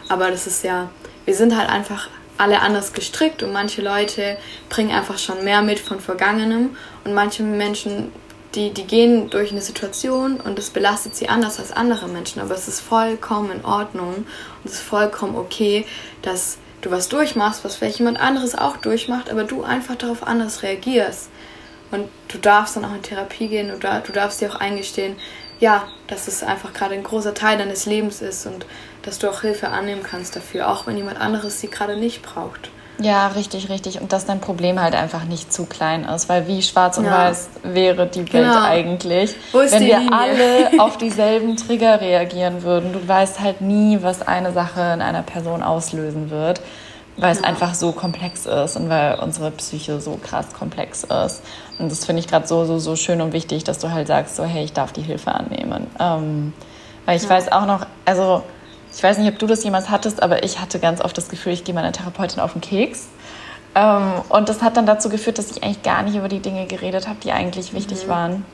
Aber 0.07 0.31
das 0.31 0.47
ist 0.47 0.63
ja, 0.63 0.89
wir 1.25 1.35
sind 1.35 1.57
halt 1.57 1.69
einfach 1.69 2.09
alle 2.37 2.61
anders 2.61 2.93
gestrickt 2.93 3.43
und 3.43 3.51
manche 3.51 3.81
Leute 3.81 4.37
bringen 4.69 4.91
einfach 4.91 5.17
schon 5.17 5.43
mehr 5.43 5.61
mit 5.61 5.79
von 5.79 5.99
Vergangenem 5.99 6.77
und 7.03 7.13
manche 7.13 7.43
Menschen 7.43 8.11
die, 8.55 8.71
die 8.71 8.85
gehen 8.85 9.29
durch 9.29 9.51
eine 9.51 9.61
Situation 9.61 10.39
und 10.39 10.57
das 10.57 10.71
belastet 10.71 11.15
sie 11.15 11.29
anders 11.29 11.59
als 11.59 11.71
andere 11.71 12.07
Menschen, 12.07 12.41
aber 12.41 12.55
es 12.55 12.67
ist 12.67 12.79
vollkommen 12.79 13.51
in 13.51 13.65
Ordnung 13.65 14.15
und 14.15 14.25
es 14.65 14.73
ist 14.73 14.81
vollkommen 14.81 15.35
okay, 15.35 15.85
dass 16.23 16.57
du 16.81 16.91
was 16.91 17.09
durchmachst, 17.09 17.63
was 17.63 17.75
vielleicht 17.75 17.99
jemand 17.99 18.19
anderes 18.19 18.55
auch 18.55 18.77
durchmacht, 18.77 19.29
aber 19.29 19.43
du 19.43 19.63
einfach 19.63 19.95
darauf 19.95 20.25
anders 20.25 20.63
reagierst. 20.63 21.29
Und 21.91 22.07
du 22.27 22.37
darfst 22.37 22.75
dann 22.75 22.85
auch 22.85 22.93
in 22.93 23.01
Therapie 23.01 23.47
gehen 23.47 23.73
oder 23.73 24.01
du 24.01 24.11
darfst 24.11 24.41
dir 24.41 24.51
auch 24.51 24.59
eingestehen, 24.59 25.15
ja, 25.59 25.87
dass 26.07 26.27
es 26.27 26.43
einfach 26.43 26.73
gerade 26.73 26.93
ein 26.93 27.03
großer 27.03 27.33
Teil 27.33 27.57
deines 27.57 27.85
Lebens 27.85 28.21
ist 28.21 28.45
und 28.45 28.65
dass 29.01 29.19
du 29.19 29.29
auch 29.29 29.41
Hilfe 29.41 29.69
annehmen 29.69 30.03
kannst 30.03 30.35
dafür, 30.35 30.69
auch 30.69 30.87
wenn 30.87 30.97
jemand 30.97 31.19
anderes 31.19 31.59
sie 31.59 31.69
gerade 31.69 31.97
nicht 31.97 32.21
braucht. 32.21 32.69
Ja, 33.01 33.27
richtig, 33.27 33.69
richtig. 33.69 34.01
Und 34.01 34.11
dass 34.11 34.25
dein 34.25 34.41
Problem 34.41 34.81
halt 34.81 34.93
einfach 34.93 35.23
nicht 35.23 35.53
zu 35.53 35.65
klein 35.65 36.03
ist, 36.03 36.27
weil 36.27 36.47
wie 36.47 36.61
schwarz 36.61 36.97
und 36.97 37.05
ja. 37.05 37.11
weiß 37.11 37.49
wäre 37.63 38.07
die 38.07 38.19
Welt 38.33 38.45
genau. 38.45 38.63
eigentlich, 38.63 39.35
wenn 39.53 39.71
wir 39.71 39.99
Linie? 39.99 40.11
alle 40.11 40.69
auf 40.79 40.97
dieselben 40.97 41.55
Trigger 41.55 42.01
reagieren 42.01 42.63
würden. 42.63 42.91
Du 42.91 43.07
weißt 43.07 43.39
halt 43.39 43.61
nie, 43.61 43.99
was 44.01 44.21
eine 44.27 44.51
Sache 44.51 44.81
in 44.93 45.01
einer 45.01 45.23
Person 45.23 45.63
auslösen 45.63 46.29
wird, 46.29 46.61
weil 47.15 47.31
es 47.31 47.43
einfach 47.43 47.73
so 47.73 47.93
komplex 47.93 48.45
ist 48.45 48.75
und 48.75 48.89
weil 48.89 49.17
unsere 49.19 49.51
Psyche 49.51 50.01
so 50.01 50.19
krass 50.21 50.47
komplex 50.53 51.05
ist. 51.05 51.41
Und 51.77 51.89
das 51.89 52.05
finde 52.05 52.19
ich 52.19 52.27
gerade 52.27 52.47
so, 52.47 52.65
so, 52.65 52.79
so 52.79 52.97
schön 52.97 53.21
und 53.21 53.31
wichtig, 53.31 53.63
dass 53.63 53.79
du 53.79 53.91
halt 53.91 54.07
sagst, 54.07 54.35
so, 54.35 54.43
hey, 54.43 54.65
ich 54.65 54.73
darf 54.73 54.91
die 54.91 55.01
Hilfe 55.01 55.33
annehmen. 55.33 55.87
Ähm, 55.99 56.53
weil 57.05 57.15
ich 57.15 57.23
ja. 57.23 57.29
weiß 57.29 57.51
auch 57.53 57.65
noch, 57.65 57.85
also 58.03 58.43
ich 58.95 59.03
weiß 59.03 59.17
nicht, 59.17 59.31
ob 59.31 59.39
du 59.39 59.47
das 59.47 59.63
jemals 59.63 59.89
hattest, 59.89 60.21
aber 60.21 60.43
ich 60.43 60.59
hatte 60.59 60.79
ganz 60.79 61.01
oft 61.01 61.17
das 61.17 61.29
Gefühl, 61.29 61.53
ich 61.53 61.63
gehe 61.63 61.75
meiner 61.75 61.91
Therapeutin 61.91 62.39
auf 62.39 62.53
den 62.53 62.61
Keks. 62.61 63.07
Ähm, 63.75 64.13
und 64.29 64.49
das 64.49 64.61
hat 64.61 64.77
dann 64.77 64.85
dazu 64.85 65.09
geführt, 65.09 65.37
dass 65.37 65.51
ich 65.51 65.63
eigentlich 65.63 65.83
gar 65.83 66.01
nicht 66.03 66.15
über 66.15 66.27
die 66.27 66.39
Dinge 66.39 66.65
geredet 66.65 67.07
habe, 67.07 67.19
die 67.23 67.31
eigentlich 67.31 67.73
wichtig 67.73 68.05
mhm. 68.05 68.09
waren. 68.09 68.45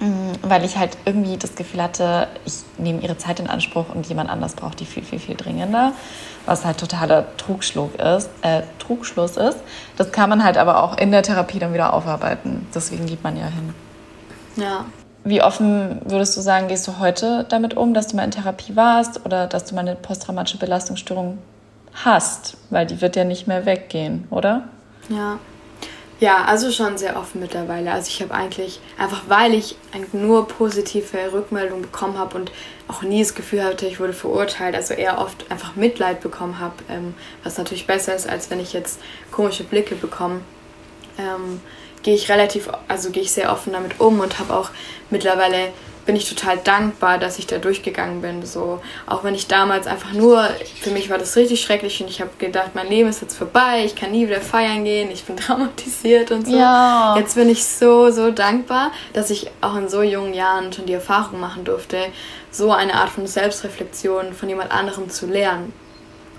Mhm, 0.00 0.32
weil 0.42 0.64
ich 0.64 0.76
halt 0.76 0.96
irgendwie 1.04 1.36
das 1.36 1.54
Gefühl 1.54 1.82
hatte, 1.82 2.28
ich 2.44 2.54
nehme 2.78 3.00
ihre 3.00 3.16
Zeit 3.16 3.38
in 3.40 3.48
Anspruch 3.48 3.86
und 3.94 4.06
jemand 4.06 4.28
anders 4.28 4.54
braucht 4.54 4.80
die 4.80 4.86
viel, 4.86 5.04
viel, 5.04 5.18
viel 5.18 5.36
dringender. 5.36 5.92
Was 6.46 6.64
halt 6.64 6.78
totaler 6.78 7.36
Trugschluss 7.36 7.90
ist, 7.94 8.28
äh, 8.42 8.62
Trugschluss 8.78 9.36
ist. 9.36 9.58
Das 9.96 10.12
kann 10.12 10.28
man 10.28 10.44
halt 10.44 10.58
aber 10.58 10.82
auch 10.82 10.98
in 10.98 11.10
der 11.10 11.22
Therapie 11.22 11.58
dann 11.58 11.72
wieder 11.72 11.94
aufarbeiten. 11.94 12.66
Deswegen 12.74 13.06
geht 13.06 13.22
man 13.22 13.36
ja 13.36 13.46
hin. 13.46 13.74
Ja, 14.56 14.84
wie 15.24 15.42
offen 15.42 16.00
würdest 16.04 16.36
du 16.36 16.40
sagen, 16.42 16.68
gehst 16.68 16.86
du 16.86 16.98
heute 16.98 17.46
damit 17.48 17.76
um, 17.76 17.94
dass 17.94 18.08
du 18.08 18.16
mal 18.16 18.24
in 18.24 18.30
Therapie 18.30 18.76
warst 18.76 19.24
oder 19.24 19.46
dass 19.46 19.64
du 19.64 19.74
mal 19.74 19.80
eine 19.80 19.96
posttraumatische 19.96 20.58
Belastungsstörung 20.58 21.38
hast? 22.04 22.58
Weil 22.70 22.86
die 22.86 23.00
wird 23.00 23.16
ja 23.16 23.24
nicht 23.24 23.46
mehr 23.46 23.64
weggehen, 23.64 24.26
oder? 24.30 24.68
Ja. 25.08 25.38
Ja, 26.20 26.44
also 26.44 26.70
schon 26.70 26.96
sehr 26.96 27.16
offen 27.18 27.40
mittlerweile. 27.40 27.90
Also 27.90 28.08
ich 28.08 28.22
habe 28.22 28.32
eigentlich, 28.32 28.80
einfach 28.96 29.22
weil 29.26 29.52
ich 29.52 29.76
nur 30.12 30.46
positive 30.46 31.32
Rückmeldungen 31.32 31.82
bekommen 31.82 32.18
habe 32.18 32.36
und 32.36 32.52
auch 32.86 33.02
nie 33.02 33.20
das 33.20 33.34
Gefühl 33.34 33.64
hatte, 33.64 33.86
ich 33.86 33.98
wurde 33.98 34.12
verurteilt, 34.12 34.76
also 34.76 34.94
eher 34.94 35.18
oft 35.18 35.50
einfach 35.50 35.74
Mitleid 35.74 36.20
bekommen 36.20 36.60
habe, 36.60 36.74
ähm, 36.88 37.14
was 37.42 37.58
natürlich 37.58 37.86
besser 37.86 38.14
ist, 38.14 38.28
als 38.28 38.48
wenn 38.48 38.60
ich 38.60 38.72
jetzt 38.72 39.00
komische 39.32 39.64
Blicke 39.64 39.96
bekomme. 39.96 40.40
Gehe 42.04 42.14
ich 42.14 42.30
relativ, 42.30 42.68
also 42.86 43.10
gehe 43.10 43.24
ich 43.24 43.32
sehr 43.32 43.50
offen 43.52 43.72
damit 43.72 43.98
um 43.98 44.20
und 44.20 44.38
habe 44.38 44.54
auch 44.54 44.70
mittlerweile 45.10 45.72
bin 46.06 46.16
ich 46.16 46.28
total 46.28 46.58
dankbar, 46.58 47.18
dass 47.18 47.38
ich 47.38 47.46
da 47.46 47.58
durchgegangen 47.58 48.20
bin. 48.20 48.44
So, 48.44 48.80
auch 49.06 49.24
wenn 49.24 49.34
ich 49.34 49.46
damals 49.46 49.86
einfach 49.86 50.12
nur, 50.12 50.48
für 50.80 50.90
mich 50.90 51.10
war 51.10 51.18
das 51.18 51.36
richtig 51.36 51.62
schrecklich 51.62 52.00
und 52.02 52.08
ich 52.08 52.20
habe 52.20 52.30
gedacht, 52.38 52.70
mein 52.74 52.88
Leben 52.88 53.08
ist 53.08 53.22
jetzt 53.22 53.36
vorbei, 53.36 53.82
ich 53.84 53.96
kann 53.96 54.10
nie 54.10 54.26
wieder 54.26 54.40
feiern 54.40 54.84
gehen, 54.84 55.10
ich 55.10 55.24
bin 55.24 55.36
traumatisiert 55.38 56.30
und 56.30 56.46
so. 56.46 56.56
Ja. 56.56 57.16
Jetzt 57.16 57.34
bin 57.36 57.48
ich 57.48 57.64
so, 57.64 58.10
so 58.10 58.30
dankbar, 58.30 58.92
dass 59.12 59.30
ich 59.30 59.50
auch 59.60 59.76
in 59.76 59.88
so 59.88 60.02
jungen 60.02 60.34
Jahren 60.34 60.72
schon 60.72 60.86
die 60.86 60.92
Erfahrung 60.92 61.40
machen 61.40 61.64
durfte, 61.64 61.98
so 62.50 62.70
eine 62.70 62.94
Art 62.94 63.10
von 63.10 63.26
Selbstreflexion 63.26 64.32
von 64.32 64.48
jemand 64.48 64.70
anderem 64.70 65.08
zu 65.08 65.26
lernen. 65.26 65.72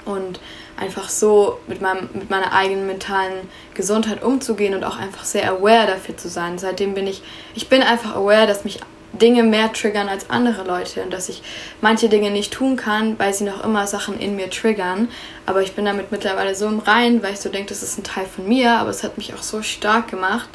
Und 0.06 0.40
einfach 0.78 1.10
so 1.10 1.60
mit, 1.68 1.82
meinem, 1.82 2.10
mit 2.14 2.30
meiner 2.30 2.54
eigenen 2.54 2.88
mentalen 2.88 3.50
Gesundheit 3.74 4.24
umzugehen 4.24 4.76
und 4.76 4.84
auch 4.84 4.98
einfach 4.98 5.24
sehr 5.24 5.50
aware 5.52 5.88
dafür 5.88 6.18
zu 6.18 6.30
sein. 6.30 6.58
Seitdem 6.58 6.94
bin 6.94 7.08
ich, 7.08 7.22
ich 7.54 7.70
bin 7.70 7.82
einfach 7.82 8.16
aware, 8.16 8.48
dass 8.48 8.66
mich 8.66 8.80
Dinge 9.14 9.44
mehr 9.44 9.72
triggern 9.72 10.10
als 10.10 10.30
andere 10.30 10.64
Leute 10.64 11.02
und 11.04 11.14
dass 11.14 11.30
ich 11.30 11.42
manche 11.80 12.10
Dinge 12.10 12.32
nicht 12.32 12.52
tun 12.52 12.76
kann, 12.76 13.18
weil 13.18 13.34
sie 13.34 13.46
noch 13.46 13.64
immer 13.64 13.88
Sachen 13.88 14.20
in 14.20 14.36
mir 14.36 14.50
triggern. 14.50 15.08
Aber 15.46 15.62
ich 15.62 15.74
bin 15.74 15.86
damit 15.86 16.12
mittlerweile 16.12 16.54
so 16.56 16.68
im 16.68 16.80
Rein, 16.80 17.24
weil 17.24 17.34
ich 17.34 17.40
so 17.40 17.50
denke, 17.50 17.70
das 17.70 17.82
ist 17.82 17.98
ein 17.98 18.04
Teil 18.04 18.26
von 18.26 18.48
mir, 18.48 18.74
aber 18.74 18.90
es 18.90 19.04
hat 19.04 19.18
mich 19.18 19.34
auch 19.34 19.44
so 19.44 19.62
stark 19.62 20.10
gemacht, 20.10 20.50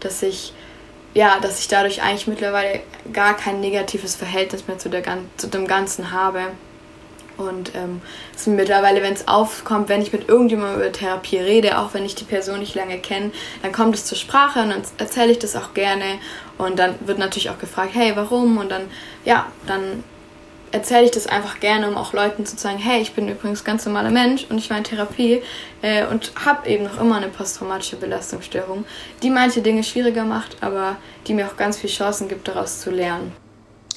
dass 0.00 0.22
ich 0.22 0.52
ja, 1.14 1.38
dass 1.38 1.60
ich 1.60 1.68
dadurch 1.68 2.02
eigentlich 2.02 2.26
mittlerweile 2.26 2.80
gar 3.12 3.36
kein 3.36 3.60
negatives 3.60 4.16
Verhältnis 4.16 4.66
mehr 4.66 4.78
zu, 4.78 4.90
der, 4.90 5.02
zu 5.36 5.46
dem 5.46 5.66
Ganzen 5.66 6.10
habe. 6.10 6.40
Und 7.36 7.74
ähm, 7.74 8.00
es 8.34 8.46
mittlerweile, 8.46 9.02
wenn 9.02 9.12
es 9.12 9.26
aufkommt, 9.26 9.88
wenn 9.88 10.02
ich 10.02 10.12
mit 10.12 10.28
irgendjemandem 10.28 10.80
über 10.80 10.92
Therapie 10.92 11.38
rede, 11.38 11.78
auch 11.78 11.94
wenn 11.94 12.04
ich 12.04 12.14
die 12.14 12.24
Person 12.24 12.60
nicht 12.60 12.74
lange 12.74 12.98
kenne, 12.98 13.32
dann 13.62 13.72
kommt 13.72 13.96
es 13.96 14.04
zur 14.04 14.16
Sprache 14.16 14.60
und 14.62 14.70
dann 14.70 14.82
erzähle 14.98 15.32
ich 15.32 15.38
das 15.38 15.56
auch 15.56 15.74
gerne. 15.74 16.04
Und 16.58 16.78
dann 16.78 16.94
wird 17.06 17.18
natürlich 17.18 17.50
auch 17.50 17.58
gefragt, 17.58 17.90
hey, 17.94 18.12
warum? 18.14 18.58
Und 18.58 18.70
dann, 18.70 18.82
ja, 19.24 19.46
dann 19.66 20.04
erzähle 20.70 21.04
ich 21.04 21.12
das 21.12 21.26
einfach 21.26 21.60
gerne, 21.60 21.88
um 21.88 21.96
auch 21.96 22.12
Leuten 22.12 22.46
zu 22.46 22.56
sagen, 22.56 22.78
hey, 22.78 23.00
ich 23.00 23.12
bin 23.12 23.28
übrigens 23.28 23.62
ganz 23.62 23.86
normaler 23.86 24.10
Mensch 24.10 24.46
und 24.48 24.58
ich 24.58 24.70
war 24.70 24.76
in 24.76 24.84
Therapie 24.84 25.42
äh, 25.82 26.04
und 26.06 26.32
habe 26.44 26.68
eben 26.68 26.84
noch 26.84 27.00
immer 27.00 27.16
eine 27.16 27.28
posttraumatische 27.28 27.96
Belastungsstörung, 27.96 28.84
die 29.22 29.30
manche 29.30 29.62
Dinge 29.62 29.84
schwieriger 29.84 30.24
macht, 30.24 30.56
aber 30.60 30.96
die 31.26 31.34
mir 31.34 31.46
auch 31.46 31.56
ganz 31.56 31.78
viele 31.78 31.92
Chancen 31.92 32.28
gibt, 32.28 32.48
daraus 32.48 32.80
zu 32.80 32.90
lernen 32.90 33.43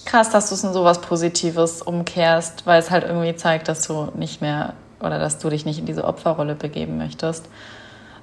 krass, 0.07 0.29
dass 0.31 0.49
du 0.49 0.55
es 0.55 0.63
in 0.63 0.73
sowas 0.73 1.01
Positives 1.01 1.81
umkehrst, 1.81 2.65
weil 2.65 2.79
es 2.79 2.89
halt 2.89 3.03
irgendwie 3.03 3.35
zeigt, 3.35 3.67
dass 3.67 3.85
du 3.85 4.11
nicht 4.15 4.41
mehr 4.41 4.73
oder 4.99 5.19
dass 5.19 5.37
du 5.37 5.49
dich 5.49 5.65
nicht 5.65 5.77
in 5.77 5.85
diese 5.85 6.05
Opferrolle 6.05 6.55
begeben 6.55 6.97
möchtest, 6.97 7.45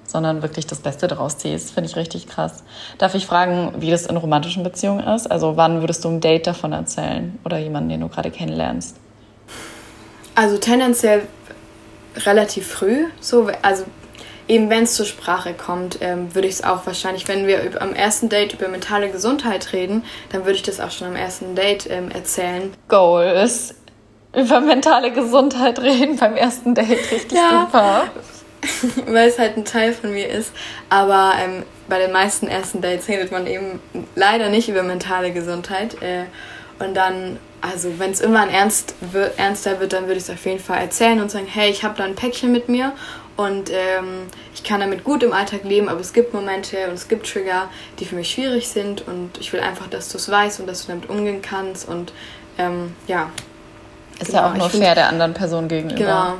sondern 0.05 0.43
wirklich 0.43 0.67
das 0.67 0.81
Beste 0.81 1.07
daraus 1.07 1.39
ziehst. 1.39 1.73
Finde 1.73 1.89
ich 1.89 1.97
richtig 1.97 2.27
krass. 2.27 2.65
Darf 2.99 3.15
ich 3.15 3.27
fragen, 3.27 3.75
wie 3.79 3.91
das 3.91 4.07
in 4.07 4.17
romantischen 4.17 4.65
Beziehungen 4.65 5.07
ist? 5.07 5.31
Also 5.31 5.57
wann 5.57 5.81
würdest 5.81 6.05
du 6.05 6.09
ein 6.09 6.21
Date 6.21 6.47
davon 6.47 6.73
erzählen 6.73 7.39
oder 7.45 7.59
jemanden, 7.59 7.91
den 7.91 8.01
du 8.01 8.09
gerade 8.09 8.31
kennenlernst? 8.31 8.97
Also 10.35 10.59
tendenziell 10.59 11.23
relativ 12.17 12.67
früh, 12.67 13.07
so 13.21 13.51
also 13.63 13.85
eben 14.49 14.71
wenn 14.71 14.85
es 14.85 14.95
zur 14.95 15.07
Sprache 15.07 15.55
kommt, 15.55 15.99
ähm, 16.01 16.35
würde 16.35 16.49
ich 16.49 16.55
es 16.55 16.65
auch 16.65 16.87
wahrscheinlich, 16.87 17.29
wenn 17.29 17.47
wir 17.47 17.63
über, 17.63 17.83
am 17.83 17.95
ersten 17.95 18.29
Date 18.29 18.55
über 18.55 18.69
mentale 18.69 19.11
Gesundheit 19.11 19.73
reden, 19.73 20.05
dann 20.31 20.45
würde 20.45 20.57
ich 20.57 20.63
das 20.63 20.81
auch 20.81 20.91
schon 20.91 21.09
am 21.09 21.17
ersten 21.17 21.55
Date 21.55 21.89
ähm, 21.91 22.11
erzählen. 22.11 22.73
Goal 22.89 23.25
ist 23.25 23.75
über 24.35 24.61
mentale 24.61 25.13
Gesundheit 25.13 25.79
reden 25.81 26.17
beim 26.17 26.37
ersten 26.37 26.75
Date. 26.75 27.11
Richtig 27.11 27.33
ja. 27.33 27.69
super. 27.71 28.05
weil 29.07 29.29
es 29.29 29.39
halt 29.39 29.57
ein 29.57 29.65
Teil 29.65 29.93
von 29.93 30.13
mir 30.13 30.29
ist. 30.29 30.53
Aber 30.89 31.35
ähm, 31.43 31.65
bei 31.89 31.99
den 31.99 32.13
meisten 32.13 32.49
ersten 32.49 32.81
Dates 32.81 33.09
redet 33.09 33.31
man 33.31 33.47
eben 33.47 33.81
leider 34.15 34.49
nicht 34.49 34.69
über 34.69 34.83
mentale 34.83 35.33
Gesundheit. 35.33 36.01
Äh, 36.03 36.25
und 36.79 36.95
dann, 36.95 37.39
also 37.61 37.99
wenn 37.99 38.11
es 38.11 38.21
immer 38.21 38.49
ernst 38.49 38.95
wird, 39.13 39.39
ernster 39.39 39.81
wird, 39.81 39.93
dann 39.93 40.05
würde 40.05 40.17
ich 40.17 40.25
es 40.25 40.31
auf 40.31 40.45
jeden 40.45 40.61
Fall 40.61 40.81
erzählen 40.81 41.21
und 41.21 41.31
sagen, 41.31 41.47
hey, 41.47 41.71
ich 41.71 41.85
habe 41.85 41.97
da 41.97 42.05
ein 42.05 42.15
Päckchen 42.15 42.53
mit 42.53 42.69
mir 42.69 42.93
und 43.37 43.71
ähm, 43.71 44.27
ich 44.55 44.63
kann 44.63 44.81
damit 44.81 45.03
gut 45.03 45.23
im 45.23 45.33
Alltag 45.33 45.65
leben, 45.65 45.89
aber 45.89 46.01
es 46.01 46.13
gibt 46.13 46.35
Momente 46.35 46.77
und 46.89 46.95
es 46.95 47.09
gibt 47.09 47.29
Trigger, 47.31 47.69
die 47.99 48.05
für 48.05 48.15
mich 48.15 48.31
schwierig 48.31 48.69
sind 48.69 49.07
und 49.07 49.39
ich 49.41 49.53
will 49.53 49.61
einfach, 49.61 49.89
dass 49.89 50.09
du 50.09 50.19
es 50.19 50.31
weißt 50.31 50.61
und 50.61 50.69
dass 50.69 50.83
du 50.83 50.93
damit 50.93 51.09
umgehen 51.09 51.43
kannst 51.43 51.89
und 51.89 52.13
ähm, 52.59 52.95
ja. 53.09 53.31
Ist 54.21 54.29
genau, 54.29 54.43
ja 54.43 54.51
auch 54.51 54.55
nur 54.55 54.71
fair 54.71 54.81
find, 54.81 54.97
der 54.97 55.09
anderen 55.09 55.35
Person 55.35 55.67
gegenüber. 55.67 55.97
Genau. 55.97 56.35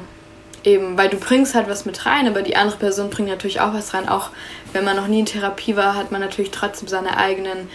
Eben, 0.63 0.97
weil 0.97 1.11
du 1.11 1.19
bringst 1.19 1.55
halt 1.55 1.69
was 1.69 1.85
mit 1.85 2.07
rein, 2.07 2.27
aber 2.29 2.43
die 2.43 2.57
andere 2.57 2.79
Person 2.79 3.11
bringt 3.11 3.29
natürlich 3.29 3.61
auch 3.61 3.75
was 3.75 3.93
rein. 3.93 4.09
Auch 4.09 4.31
wenn 4.73 4.85
man 4.85 4.97
noch 4.97 5.09
nie 5.09 5.21
in 5.21 5.27
Therapie 5.27 5.77
war, 5.77 5.95
hat 5.95 6.11
man 6.11 6.21
natürlich 6.21 6.53
trotzdem 6.53 6.89
seine 6.89 7.19
eigenen 7.19 7.69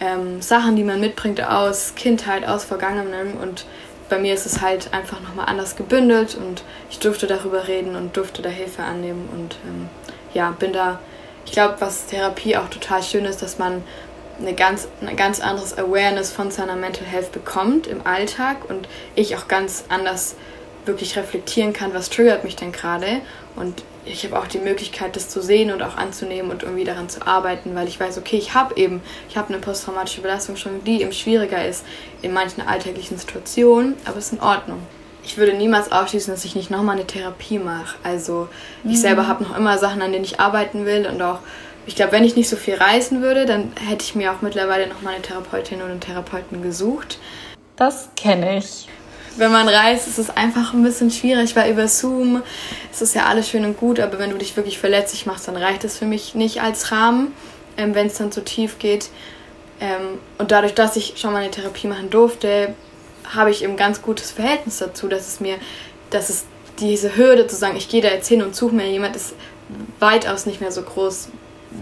ähm, 0.00 0.40
Sachen, 0.40 0.76
die 0.76 0.84
man 0.84 1.00
mitbringt 1.00 1.42
aus 1.42 1.94
Kindheit, 1.96 2.46
aus 2.46 2.64
Vergangenem. 2.64 3.36
Und 3.36 3.66
bei 4.10 4.18
mir 4.18 4.34
ist 4.34 4.44
es 4.44 4.60
halt 4.60 4.92
einfach 4.92 5.20
nochmal 5.20 5.46
anders 5.46 5.76
gebündelt 5.76 6.34
und 6.34 6.62
ich 6.90 6.98
durfte 6.98 7.26
darüber 7.26 7.68
reden 7.68 7.96
und 7.96 8.16
durfte 8.16 8.42
da 8.42 8.50
Hilfe 8.50 8.82
annehmen. 8.82 9.28
Und 9.32 9.56
ähm, 9.66 9.88
ja, 10.34 10.50
bin 10.50 10.72
da, 10.72 10.98
ich 11.46 11.52
glaube, 11.52 11.76
was 11.78 12.06
Therapie 12.06 12.56
auch 12.56 12.68
total 12.68 13.02
schön 13.02 13.24
ist, 13.24 13.40
dass 13.40 13.58
man 13.58 13.82
eine 14.38 14.54
ganz, 14.54 14.88
ein 15.00 15.16
ganz 15.16 15.40
anderes 15.40 15.76
Awareness 15.78 16.32
von 16.32 16.50
seiner 16.50 16.76
Mental 16.76 17.06
Health 17.06 17.32
bekommt 17.32 17.86
im 17.86 18.06
Alltag 18.06 18.68
und 18.68 18.88
ich 19.14 19.36
auch 19.36 19.48
ganz 19.48 19.84
anders 19.88 20.34
wirklich 20.86 21.16
reflektieren 21.16 21.72
kann, 21.72 21.94
was 21.94 22.10
triggert 22.10 22.44
mich 22.44 22.56
denn 22.56 22.72
gerade. 22.72 23.20
Und 23.56 23.82
ich 24.04 24.24
habe 24.24 24.38
auch 24.38 24.46
die 24.46 24.58
Möglichkeit, 24.58 25.16
das 25.16 25.28
zu 25.28 25.42
sehen 25.42 25.70
und 25.70 25.82
auch 25.82 25.96
anzunehmen 25.96 26.50
und 26.50 26.62
irgendwie 26.62 26.84
daran 26.84 27.08
zu 27.08 27.26
arbeiten, 27.26 27.74
weil 27.74 27.88
ich 27.88 28.00
weiß, 28.00 28.18
okay, 28.18 28.36
ich 28.36 28.54
habe 28.54 28.76
eben, 28.76 29.02
ich 29.28 29.36
habe 29.36 29.52
eine 29.52 29.58
posttraumatische 29.58 30.20
Belastung 30.22 30.56
schon, 30.56 30.82
die 30.84 31.02
eben 31.02 31.12
schwieriger 31.12 31.64
ist 31.64 31.84
in 32.22 32.32
manchen 32.32 32.62
alltäglichen 32.62 33.18
Situationen, 33.18 33.96
aber 34.04 34.18
es 34.18 34.26
ist 34.26 34.32
in 34.34 34.40
Ordnung. 34.40 34.78
Ich 35.22 35.36
würde 35.36 35.52
niemals 35.52 35.92
ausschließen, 35.92 36.32
dass 36.32 36.44
ich 36.44 36.54
nicht 36.54 36.70
nochmal 36.70 36.96
eine 36.96 37.06
Therapie 37.06 37.58
mache. 37.58 37.96
Also 38.02 38.48
ich 38.84 38.92
mhm. 38.92 38.96
selber 38.96 39.28
habe 39.28 39.44
noch 39.44 39.56
immer 39.56 39.76
Sachen, 39.76 40.00
an 40.00 40.12
denen 40.12 40.24
ich 40.24 40.40
arbeiten 40.40 40.86
will 40.86 41.06
und 41.06 41.20
auch, 41.20 41.40
ich 41.86 41.94
glaube, 41.94 42.12
wenn 42.12 42.24
ich 42.24 42.36
nicht 42.36 42.48
so 42.48 42.56
viel 42.56 42.74
reisen 42.74 43.20
würde, 43.20 43.46
dann 43.46 43.72
hätte 43.86 44.04
ich 44.04 44.14
mir 44.14 44.32
auch 44.32 44.40
mittlerweile 44.40 44.86
nochmal 44.86 45.14
eine 45.14 45.22
Therapeutin 45.22 45.82
oder 45.82 45.90
einen 45.90 46.00
Therapeuten 46.00 46.62
gesucht. 46.62 47.18
Das 47.76 48.10
kenne 48.16 48.58
ich 48.58 48.88
wenn 49.36 49.52
man 49.52 49.68
reist, 49.68 50.08
ist 50.08 50.18
es 50.18 50.30
einfach 50.30 50.72
ein 50.72 50.82
bisschen 50.82 51.10
schwierig, 51.10 51.54
weil 51.56 51.70
über 51.70 51.88
Zoom 51.88 52.42
ist 52.90 53.02
es 53.02 53.14
ja 53.14 53.26
alles 53.26 53.48
schön 53.48 53.64
und 53.64 53.76
gut, 53.76 54.00
aber 54.00 54.18
wenn 54.18 54.30
du 54.30 54.38
dich 54.38 54.56
wirklich 54.56 54.78
verletzlich 54.78 55.26
machst, 55.26 55.48
dann 55.48 55.56
reicht 55.56 55.84
es 55.84 55.98
für 55.98 56.04
mich 56.04 56.34
nicht 56.34 56.62
als 56.62 56.92
Rahmen, 56.92 57.32
ähm, 57.76 57.94
wenn 57.94 58.06
es 58.06 58.14
dann 58.14 58.32
zu 58.32 58.44
tief 58.44 58.78
geht. 58.78 59.10
Ähm, 59.80 60.18
und 60.38 60.50
dadurch, 60.50 60.74
dass 60.74 60.96
ich 60.96 61.14
schon 61.16 61.32
mal 61.32 61.42
eine 61.42 61.50
Therapie 61.50 61.86
machen 61.86 62.10
durfte, 62.10 62.74
habe 63.34 63.50
ich 63.50 63.62
eben 63.62 63.76
ganz 63.76 64.02
gutes 64.02 64.30
Verhältnis 64.30 64.78
dazu, 64.78 65.08
dass 65.08 65.28
es 65.28 65.40
mir, 65.40 65.56
dass 66.10 66.28
es 66.28 66.44
diese 66.80 67.16
Hürde 67.16 67.46
zu 67.46 67.56
sagen, 67.56 67.76
ich 67.76 67.88
gehe 67.88 68.02
da 68.02 68.08
jetzt 68.08 68.28
hin 68.28 68.42
und 68.42 68.56
suche 68.56 68.74
mir 68.74 68.88
jemand, 68.90 69.16
ist 69.16 69.34
weitaus 70.00 70.46
nicht 70.46 70.60
mehr 70.60 70.72
so 70.72 70.82
groß, 70.82 71.28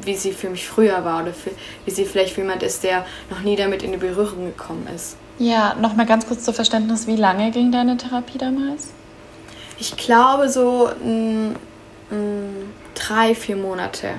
wie 0.04 0.16
sie 0.16 0.32
für 0.32 0.50
mich 0.50 0.68
früher 0.68 1.04
war 1.04 1.22
oder 1.22 1.32
für, 1.32 1.50
wie 1.84 1.90
sie 1.90 2.04
vielleicht 2.04 2.34
für 2.34 2.42
jemand 2.42 2.62
ist, 2.62 2.84
der 2.84 3.06
noch 3.30 3.40
nie 3.40 3.56
damit 3.56 3.82
in 3.82 3.92
die 3.92 3.98
Berührung 3.98 4.44
gekommen 4.46 4.86
ist. 4.94 5.16
Ja, 5.38 5.74
nochmal 5.80 6.06
ganz 6.06 6.26
kurz 6.26 6.44
zu 6.44 6.52
Verständnis, 6.52 7.06
wie 7.06 7.16
lange 7.16 7.50
ging 7.50 7.70
deine 7.70 7.96
Therapie 7.96 8.38
damals? 8.38 8.88
Ich 9.78 9.96
glaube 9.96 10.48
so 10.48 10.88
m, 11.02 11.54
m, 12.10 12.72
drei, 12.94 13.34
vier 13.34 13.56
Monate. 13.56 14.10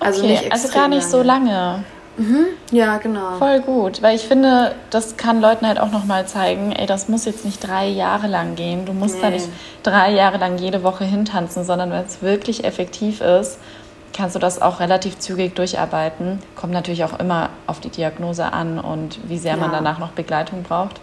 Also 0.00 0.22
okay, 0.22 0.32
nicht 0.32 0.52
Also 0.52 0.68
gar 0.68 0.88
nicht 0.88 1.02
lange. 1.02 1.10
so 1.10 1.22
lange. 1.22 1.84
Mhm. 2.18 2.46
Ja, 2.70 2.96
genau. 2.96 3.36
Voll 3.38 3.60
gut, 3.60 4.02
weil 4.02 4.16
ich 4.16 4.22
finde, 4.22 4.74
das 4.90 5.16
kann 5.16 5.40
Leuten 5.40 5.66
halt 5.66 5.78
auch 5.78 5.90
nochmal 5.90 6.26
zeigen, 6.26 6.72
ey, 6.72 6.86
das 6.86 7.08
muss 7.08 7.26
jetzt 7.26 7.44
nicht 7.44 7.66
drei 7.66 7.86
Jahre 7.88 8.26
lang 8.26 8.56
gehen. 8.56 8.86
Du 8.86 8.92
musst 8.92 9.16
nee. 9.16 9.20
da 9.20 9.30
nicht 9.30 9.48
drei 9.82 10.12
Jahre 10.12 10.38
lang 10.38 10.56
jede 10.58 10.82
Woche 10.82 11.04
hintanzen, 11.04 11.64
sondern 11.64 11.90
wenn 11.90 12.04
es 12.04 12.22
wirklich 12.22 12.64
effektiv 12.64 13.20
ist, 13.20 13.58
kannst 14.16 14.34
du 14.34 14.38
das 14.38 14.60
auch 14.60 14.80
relativ 14.80 15.18
zügig 15.18 15.54
durcharbeiten. 15.54 16.40
Kommt 16.54 16.72
natürlich 16.72 17.04
auch 17.04 17.18
immer 17.18 17.50
auf 17.66 17.80
die 17.80 17.90
Diagnose 17.90 18.52
an 18.52 18.78
und 18.78 19.18
wie 19.28 19.38
sehr 19.38 19.52
ja. 19.52 19.56
man 19.58 19.70
danach 19.70 19.98
noch 19.98 20.10
Begleitung 20.10 20.62
braucht. 20.62 21.00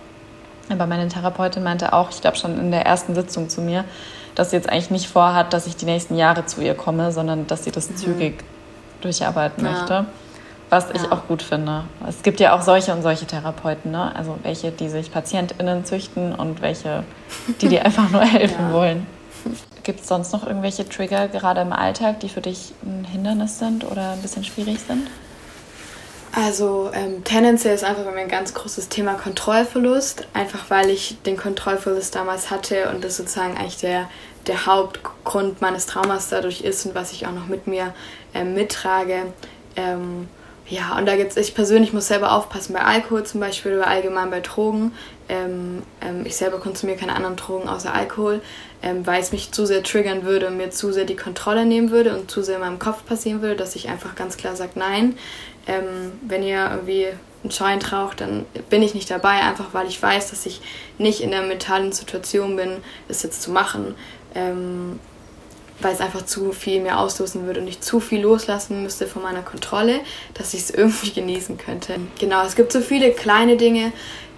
Aber 0.70 0.88
meine 0.88 1.08
Therapeutin 1.08 1.64
meinte 1.64 1.94
auch, 1.94 2.10
ich 2.10 2.22
glaube 2.22 2.38
schon 2.38 2.58
in 2.58 2.72
der 2.72 2.86
ersten 2.86 3.16
Sitzung 3.16 3.50
zu 3.50 3.62
mir, 3.62 3.84
dass 4.36 4.50
sie 4.50 4.56
jetzt 4.56 4.70
eigentlich 4.70 4.90
nicht 4.90 5.08
vorhat, 5.08 5.54
dass 5.54 5.68
ich 5.68 5.76
die 5.76 5.86
nächsten 5.86 6.16
Jahre 6.16 6.46
zu 6.46 6.62
ihr 6.62 6.74
komme, 6.74 7.12
sondern 7.12 7.48
dass 7.48 7.64
sie 7.64 7.72
das 7.72 7.90
mhm. 7.90 7.98
zügig 7.98 8.44
durcharbeiten 9.02 9.64
ja. 9.64 9.72
möchte. 9.72 10.06
Was 10.70 10.90
ja. 10.90 10.96
ich 10.96 11.12
auch 11.12 11.28
gut 11.28 11.44
finde. 11.44 11.84
Es 12.08 12.24
gibt 12.24 12.40
ja 12.40 12.56
auch 12.56 12.62
solche 12.62 12.94
und 12.94 13.04
solche 13.04 13.28
Therapeuten, 13.28 13.92
ne? 13.92 14.16
Also 14.16 14.40
welche, 14.42 14.72
die 14.72 14.90
sich 14.90 15.12
PatientInnen 15.12 15.86
züchten 15.86 16.34
und 16.34 16.62
welche, 16.62 17.04
die 17.62 17.68
dir 17.68 17.86
einfach 17.86 18.10
nur 18.10 18.22
helfen 18.22 18.72
wollen. 18.72 19.06
Gibt 19.84 20.02
es 20.02 20.08
sonst 20.08 20.32
noch 20.32 20.46
irgendwelche 20.46 20.88
Trigger, 20.88 21.28
gerade 21.28 21.62
im 21.62 21.74
Alltag, 21.74 22.20
die 22.22 22.30
für 22.30 22.42
dich 22.42 22.74
ein 22.84 23.06
Hindernis 23.06 23.60
sind 23.60 23.84
oder 23.84 24.12
ein 24.12 24.22
bisschen 24.22 24.44
schwierig 24.44 24.80
sind? 24.88 25.08
Also 26.36 26.90
ähm, 26.94 27.24
tendenziell 27.24 27.76
ist 27.76 27.84
einfach 27.84 28.06
bei 28.06 28.12
mir 28.12 28.22
ein 28.22 28.28
ganz 28.28 28.56
großes 28.56 28.90
Thema 28.90 29.14
Kontrollverlust, 29.14 30.28
einfach 30.34 30.70
weil 30.70 30.90
ich 30.90 31.22
den 31.26 31.38
Kontrollverlust 31.38 32.16
damals 32.16 32.50
hatte 32.50 32.90
und 32.90 33.04
das 33.04 33.18
sozusagen 33.18 33.56
eigentlich 33.56 33.78
der, 33.78 34.10
der 34.48 34.66
Hauptgrund 34.66 35.62
meines 35.62 35.86
Traumas 35.86 36.30
dadurch 36.30 36.62
ist 36.62 36.88
und 36.88 36.96
was 36.96 37.12
ich 37.12 37.28
auch 37.28 37.34
noch 37.34 37.46
mit 37.48 37.68
mir 37.68 37.94
ähm, 38.34 38.56
mittrage. 38.56 39.28
Ähm, 39.76 40.28
ja, 40.68 40.98
und 40.98 41.06
da 41.06 41.18
gibt 41.18 41.32
es, 41.32 41.38
ich 41.38 41.54
persönlich 41.54 41.94
muss 41.94 42.08
selber 42.08 42.32
aufpassen 42.32 42.74
bei 42.74 42.82
Alkohol 42.82 43.24
zum 43.26 43.40
Beispiel 43.40 43.76
oder 43.76 43.88
allgemein 43.88 44.32
bei 44.32 44.40
Drogen. 44.40 44.94
Ähm, 45.30 45.84
ähm, 46.02 46.26
ich 46.26 46.36
selber 46.36 46.60
konsumiere 46.60 46.98
keine 46.98 47.16
anderen 47.16 47.36
Drogen 47.36 47.70
außer 47.70 47.94
Alkohol, 47.94 48.42
ähm, 48.82 49.06
weil 49.08 49.22
es 49.22 49.32
mich 49.32 49.52
zu 49.52 49.66
sehr 49.66 49.84
triggern 49.84 50.24
würde 50.24 50.48
und 50.48 50.58
mir 50.58 50.70
zu 50.70 50.92
sehr 50.92 51.06
die 51.06 51.16
Kontrolle 51.16 51.66
nehmen 51.66 51.92
würde 51.92 52.18
und 52.18 52.30
zu 52.30 52.44
sehr 52.44 52.56
in 52.56 52.62
meinem 52.62 52.80
Kopf 52.80 53.06
passieren 53.06 53.42
würde, 53.42 53.56
dass 53.56 53.76
ich 53.76 53.90
einfach 53.90 54.16
ganz 54.16 54.38
klar 54.38 54.56
sage, 54.56 54.72
nein, 54.76 55.18
ähm, 55.68 56.12
wenn 56.28 56.44
ihr 56.44 56.70
irgendwie 56.72 57.08
einen 57.44 57.52
Joint 57.52 57.92
raucht, 57.92 58.22
dann 58.22 58.46
bin 58.70 58.82
ich 58.82 58.94
nicht 58.94 59.10
dabei, 59.10 59.42
einfach 59.42 59.74
weil 59.74 59.88
ich 59.88 60.02
weiß, 60.02 60.30
dass 60.30 60.46
ich 60.46 60.62
nicht 60.98 61.22
in 61.22 61.32
der 61.32 61.42
mentalen 61.42 61.92
Situation 61.92 62.56
bin, 62.56 62.78
das 63.08 63.24
jetzt 63.24 63.42
zu 63.42 63.52
machen. 63.52 63.96
Ähm, 64.36 65.00
weil 65.80 65.94
es 65.94 66.02
einfach 66.02 66.26
zu 66.26 66.54
viel 66.54 66.82
mehr 66.82 67.00
auslösen 67.00 67.46
würde 67.46 67.60
und 67.60 67.68
ich 67.68 67.82
zu 67.82 68.00
viel 68.00 68.22
loslassen 68.22 68.84
müsste 68.84 69.08
von 69.08 69.22
meiner 69.22 69.42
Kontrolle, 69.42 70.00
dass 70.34 70.54
ich 70.54 70.62
es 70.62 70.72
irgendwie 70.72 71.12
genießen 71.12 71.58
könnte. 71.58 71.96
Genau, 72.20 72.46
es 72.46 72.56
gibt 72.56 72.72
so 72.72 72.82
viele 72.82 73.12
kleine 73.12 73.58
Dinge, 73.58 73.92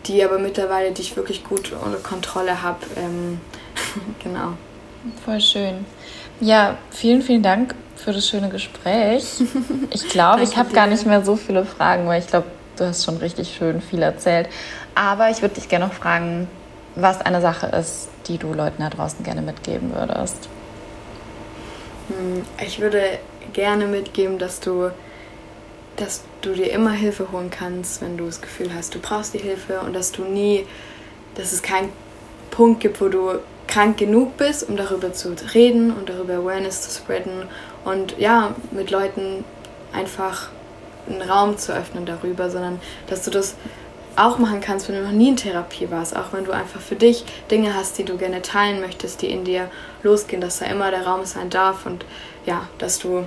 die 0.08 0.24
aber 0.24 0.40
mittlerweile, 0.40 0.92
die 0.92 1.02
ich 1.02 1.16
wirklich 1.16 1.44
gut 1.44 1.72
unter 1.74 1.98
Kontrolle 1.98 2.62
habe. 2.62 2.86
Ähm, 2.98 3.40
genau. 4.24 4.54
Voll 5.24 5.42
schön. 5.42 5.86
Ja, 6.40 6.78
vielen, 6.92 7.22
vielen 7.22 7.44
Dank 7.44 7.76
für 7.96 8.12
das 8.12 8.28
schöne 8.28 8.50
Gespräch. 8.50 9.26
Ich 9.92 10.10
glaube, 10.10 10.44
ich 10.44 10.58
habe 10.58 10.74
gar 10.74 10.88
nicht 10.88 11.06
mehr 11.06 11.24
so 11.24 11.36
viele 11.36 11.66
Fragen, 11.66 12.08
weil 12.08 12.22
ich 12.22 12.28
glaube, 12.28 12.48
du 12.78 12.86
hast 12.86 13.06
schon 13.06 13.18
richtig 13.18 13.56
schön 13.56 13.82
viel 13.82 14.02
erzählt. 14.02 14.50
Aber 14.96 15.30
ich 15.30 15.42
würde 15.42 15.56
dich 15.56 15.70
gerne 15.70 15.88
noch 15.88 15.94
fragen, 15.94 16.48
was 16.96 17.22
eine 17.22 17.42
Sache 17.42 17.68
ist, 17.68 18.10
die 18.28 18.38
du 18.38 18.54
Leuten 18.54 18.82
da 18.82 18.90
draußen 18.90 19.24
gerne 19.24 19.42
mitgeben 19.42 19.94
würdest. 19.94 20.50
Hm, 22.08 22.44
ich 22.66 22.80
würde 22.80 23.20
gerne 23.54 23.88
mitgeben, 23.88 24.38
dass 24.38 24.60
du, 24.60 24.92
dass 25.98 26.24
du 26.46 26.54
dir 26.54 26.72
immer 26.72 26.92
Hilfe 26.92 27.32
holen 27.32 27.50
kannst, 27.50 28.02
wenn 28.02 28.18
du 28.18 28.26
das 28.26 28.42
Gefühl 28.42 28.70
hast, 28.74 28.96
du 28.96 29.00
brauchst 29.00 29.34
die 29.34 29.40
Hilfe 29.40 29.80
und 29.82 29.94
dass 29.94 30.12
du 30.12 30.24
nie, 30.24 30.66
dass 31.36 31.52
es 31.52 31.62
keinen 31.62 31.90
Punkt 32.52 32.80
gibt, 32.80 33.02
wo 33.02 33.10
du 33.10 33.40
krank 33.68 33.98
genug 33.98 34.38
bist, 34.38 34.70
um 34.70 34.78
darüber 34.78 35.14
zu 35.14 35.36
reden 35.54 35.92
und 35.92 36.10
darüber 36.10 36.36
Awareness 36.36 36.82
zu 36.82 36.98
spreaden 37.02 37.48
und 37.84 38.18
ja, 38.20 38.56
mit 38.72 38.92
Leuten 38.92 39.44
einfach 39.92 40.50
einen 41.10 41.22
Raum 41.22 41.58
zu 41.58 41.74
öffnen 41.74 42.06
darüber, 42.06 42.50
sondern 42.50 42.80
dass 43.08 43.24
du 43.24 43.32
das 43.32 43.56
auch 44.16 44.40
machen 44.40 44.62
kannst, 44.62 44.88
wenn 44.88 44.96
du 44.96 45.04
noch 45.04 45.12
nie 45.12 45.30
in 45.30 45.36
Therapie 45.36 45.92
warst, 45.92 46.16
auch 46.16 46.32
wenn 46.32 46.46
du 46.46 46.52
einfach 46.52 46.80
für 46.80 46.96
dich 46.96 47.26
Dinge 47.52 47.74
hast, 47.74 47.98
die 47.98 48.06
du 48.06 48.18
gerne 48.18 48.42
teilen 48.42 48.80
möchtest, 48.80 49.22
die 49.22 49.30
in 49.30 49.44
dir 49.44 49.70
losgehen, 50.04 50.42
dass 50.42 50.60
da 50.60 50.66
immer 50.66 50.90
der 50.92 51.06
Raum 51.06 51.26
sein 51.26 51.50
darf 51.50 51.86
und 51.86 52.06
ja, 52.46 52.68
dass 52.78 53.00
du 53.00 53.26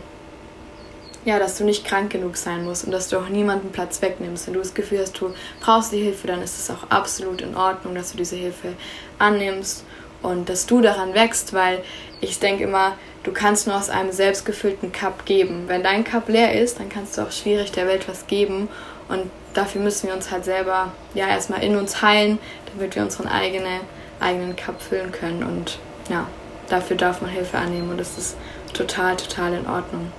ja, 1.24 1.38
dass 1.38 1.58
du 1.58 1.64
nicht 1.64 1.84
krank 1.84 2.10
genug 2.10 2.36
sein 2.36 2.64
musst 2.64 2.84
und 2.84 2.92
dass 2.92 3.08
du 3.08 3.18
auch 3.18 3.28
niemanden 3.28 3.70
Platz 3.70 4.00
wegnimmst. 4.02 4.46
Wenn 4.46 4.54
du 4.54 4.60
das 4.60 4.74
Gefühl 4.74 5.00
hast, 5.00 5.20
du 5.20 5.34
brauchst 5.60 5.92
die 5.92 6.02
Hilfe, 6.02 6.26
dann 6.26 6.42
ist 6.42 6.58
es 6.58 6.70
auch 6.70 6.90
absolut 6.90 7.40
in 7.40 7.56
Ordnung, 7.56 7.94
dass 7.94 8.12
du 8.12 8.18
diese 8.18 8.36
Hilfe 8.36 8.74
annimmst 9.18 9.84
und 10.22 10.48
dass 10.48 10.66
du 10.66 10.80
daran 10.80 11.14
wächst, 11.14 11.52
weil 11.52 11.82
ich 12.20 12.38
denke 12.38 12.64
immer, 12.64 12.96
du 13.22 13.32
kannst 13.32 13.66
nur 13.66 13.76
aus 13.76 13.90
einem 13.90 14.12
selbstgefüllten 14.12 14.92
Cup 14.92 15.26
geben. 15.26 15.64
Wenn 15.66 15.82
dein 15.82 16.04
Cup 16.04 16.28
leer 16.28 16.60
ist, 16.60 16.80
dann 16.80 16.88
kannst 16.88 17.18
du 17.18 17.22
auch 17.22 17.32
schwierig 17.32 17.72
der 17.72 17.86
Welt 17.86 18.08
was 18.08 18.26
geben 18.26 18.68
und 19.08 19.30
dafür 19.54 19.80
müssen 19.80 20.08
wir 20.08 20.14
uns 20.14 20.30
halt 20.30 20.44
selber 20.44 20.92
ja 21.14 21.28
erstmal 21.28 21.62
in 21.62 21.76
uns 21.76 22.02
heilen, 22.02 22.38
damit 22.72 22.94
wir 22.94 23.02
unseren 23.02 23.28
eigene, 23.28 23.80
eigenen 24.20 24.56
Cup 24.56 24.80
füllen 24.80 25.12
können. 25.12 25.42
Und 25.42 25.78
ja, 26.10 26.26
dafür 26.68 26.96
darf 26.96 27.20
man 27.20 27.30
Hilfe 27.30 27.58
annehmen 27.58 27.90
und 27.90 27.98
das 27.98 28.18
ist 28.18 28.36
total, 28.72 29.16
total 29.16 29.54
in 29.54 29.66
Ordnung. 29.66 30.12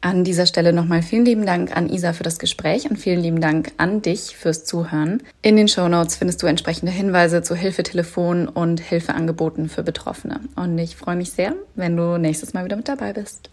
An 0.00 0.22
dieser 0.22 0.46
Stelle 0.46 0.72
nochmal 0.72 1.02
vielen 1.02 1.24
lieben 1.24 1.44
Dank 1.44 1.76
an 1.76 1.88
Isa 1.88 2.12
für 2.12 2.22
das 2.22 2.38
Gespräch 2.38 2.88
und 2.88 2.98
vielen 2.98 3.20
lieben 3.20 3.40
Dank 3.40 3.72
an 3.78 4.00
dich 4.00 4.36
fürs 4.36 4.64
Zuhören. 4.64 5.22
In 5.42 5.56
den 5.56 5.66
Show 5.66 5.88
Notes 5.88 6.14
findest 6.14 6.40
du 6.42 6.46
entsprechende 6.46 6.92
Hinweise 6.92 7.42
zu 7.42 7.56
Hilfetelefonen 7.56 8.46
und 8.46 8.78
Hilfeangeboten 8.80 9.68
für 9.68 9.82
Betroffene. 9.82 10.40
Und 10.54 10.78
ich 10.78 10.94
freue 10.94 11.16
mich 11.16 11.32
sehr, 11.32 11.54
wenn 11.74 11.96
du 11.96 12.16
nächstes 12.16 12.54
Mal 12.54 12.64
wieder 12.64 12.76
mit 12.76 12.88
dabei 12.88 13.12
bist. 13.12 13.50